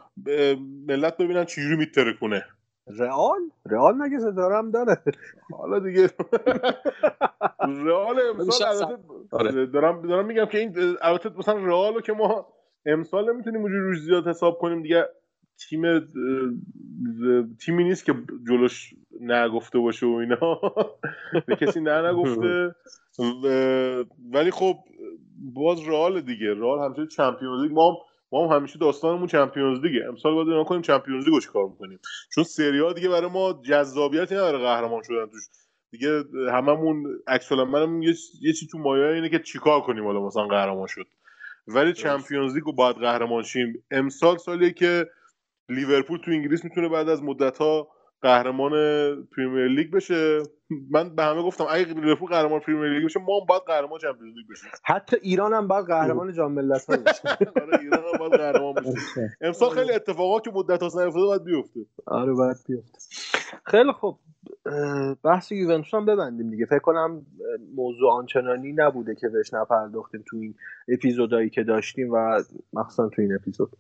[0.89, 2.45] ملت ببینن چجوری میتره کنه
[2.87, 5.03] رئال؟ رئال مگه ستاره هم داره؟
[5.59, 6.11] حالا دیگه.
[7.61, 9.67] رئال امسال البته آره.
[9.67, 12.47] دارم دارم میگم که این البته مثلا رئالو که ما
[12.87, 14.83] امسال نمی‌تونیم اونجوری روش زیاد حساب کنیم.
[14.83, 15.05] دیگه
[15.69, 15.83] تیم
[17.65, 18.15] تیمی نیست که
[18.49, 20.61] جلوش نگفته باشه و اینا.
[21.47, 22.75] به کسی نه نگفته.
[24.33, 24.75] ولی خب
[25.55, 26.55] باز رئال دیگه.
[26.55, 27.73] رئال همیشه چمپیونز لیگ.
[27.73, 27.97] ما
[28.35, 30.05] ما هم همیشه داستانمون Champions League ه.
[30.09, 31.99] امسال باید نگاه کنیم Champions League و چیکار می‌کنیم.
[32.35, 35.43] چون سری آ دیگه برای ما جذابیتی نداره قهرمان شدن توش.
[35.91, 40.47] دیگه هممون عکس العملمون یه یه چی تو مایه اینه که چیکار کنیم حالا مثلا
[40.47, 41.07] قهرمان شد.
[41.67, 43.85] ولی Champions League و باید قهرمان شیم.
[43.91, 45.07] امسال سالیه که
[45.69, 47.89] لیورپول تو انگلیس می‌تونه بعد از مدت ها
[48.25, 48.73] قهرمان
[49.37, 50.43] Premier League بشه.
[50.91, 54.35] من به همه گفتم اگه لیورپول قهرمان Premier League بشه ما هم باید قهرمان Champions
[54.37, 54.71] League بشیم.
[54.85, 57.29] حتی ایران هم باید قهرمان جام ملت‌ها بشه.
[57.63, 59.37] آره ایران هم باید قهرمان بشه.
[59.47, 61.81] امسال خیلی اتفاقات که مدت ها نیفتاده باید بیفته.
[62.07, 62.99] آره باید بیفته.
[63.65, 64.19] خیلی خوب.
[65.25, 66.67] بحث یوونتوس هم ببندیم دیگه.
[66.67, 67.27] فکر کنم
[67.75, 70.55] موضوع آنچنانی نبوده که بهش نپرداختیم تو این
[70.89, 73.71] اپیزودایی که داشتیم و مخصوصا تو این اپیزود.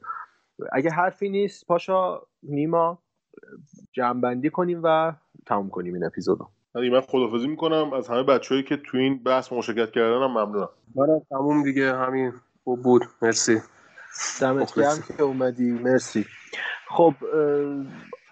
[0.72, 3.03] اگه حرفی نیست پاشا نیما.
[3.93, 5.12] جمعبندی کنیم و
[5.47, 7.93] تموم کنیم این اپیزودو ولی من خدافزی می‌کنم.
[7.93, 10.68] از همه بچههایی که تو این بحث مشارکت کردن هم ممنونم.
[10.95, 11.95] منم تموم دیگه.
[11.95, 12.32] همین
[12.64, 13.03] خوب بود.
[13.22, 13.59] مرسی.
[14.41, 15.16] دمت گرم.
[15.16, 15.72] که اومدی.
[15.72, 16.26] مرسی.
[16.89, 17.14] خب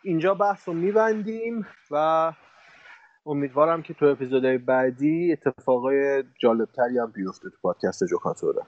[0.02, 2.32] اینجا بحث رو میبندیم و
[3.26, 8.62] امیدوارم که تو اپیزودهای بعدی اتفاقای جالبتری هم بیفته تو پادکست جوکاتوره.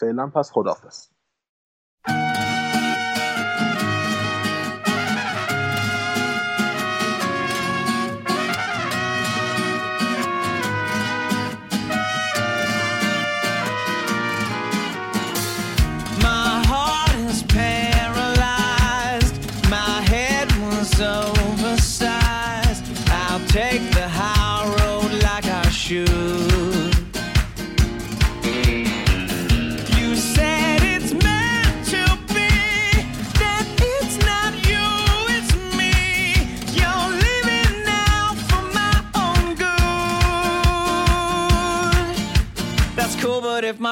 [0.00, 1.08] فعلا پس خدافظ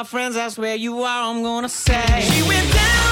[0.08, 2.22] friends ask where you are, I'm gonna say.
[2.22, 3.07] She went down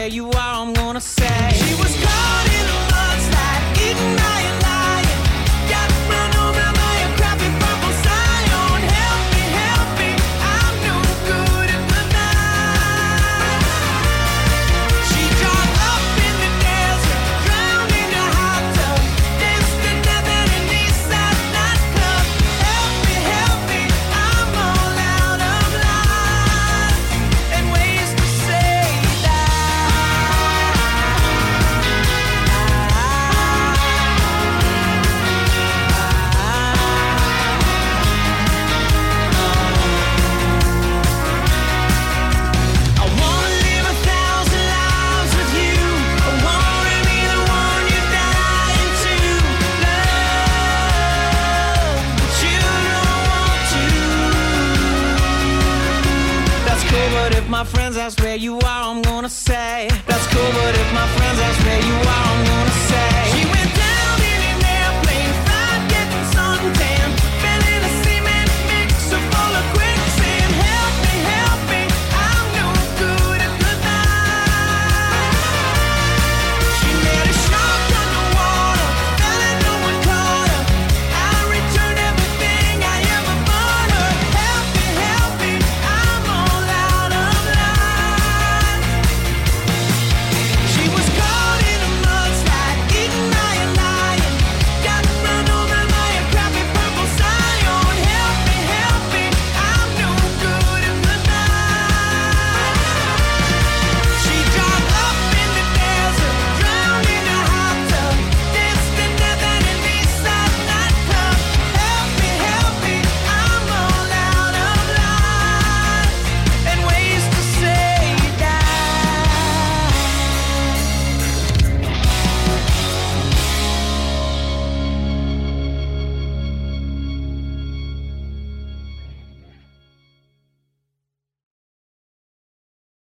[0.00, 0.49] where you are,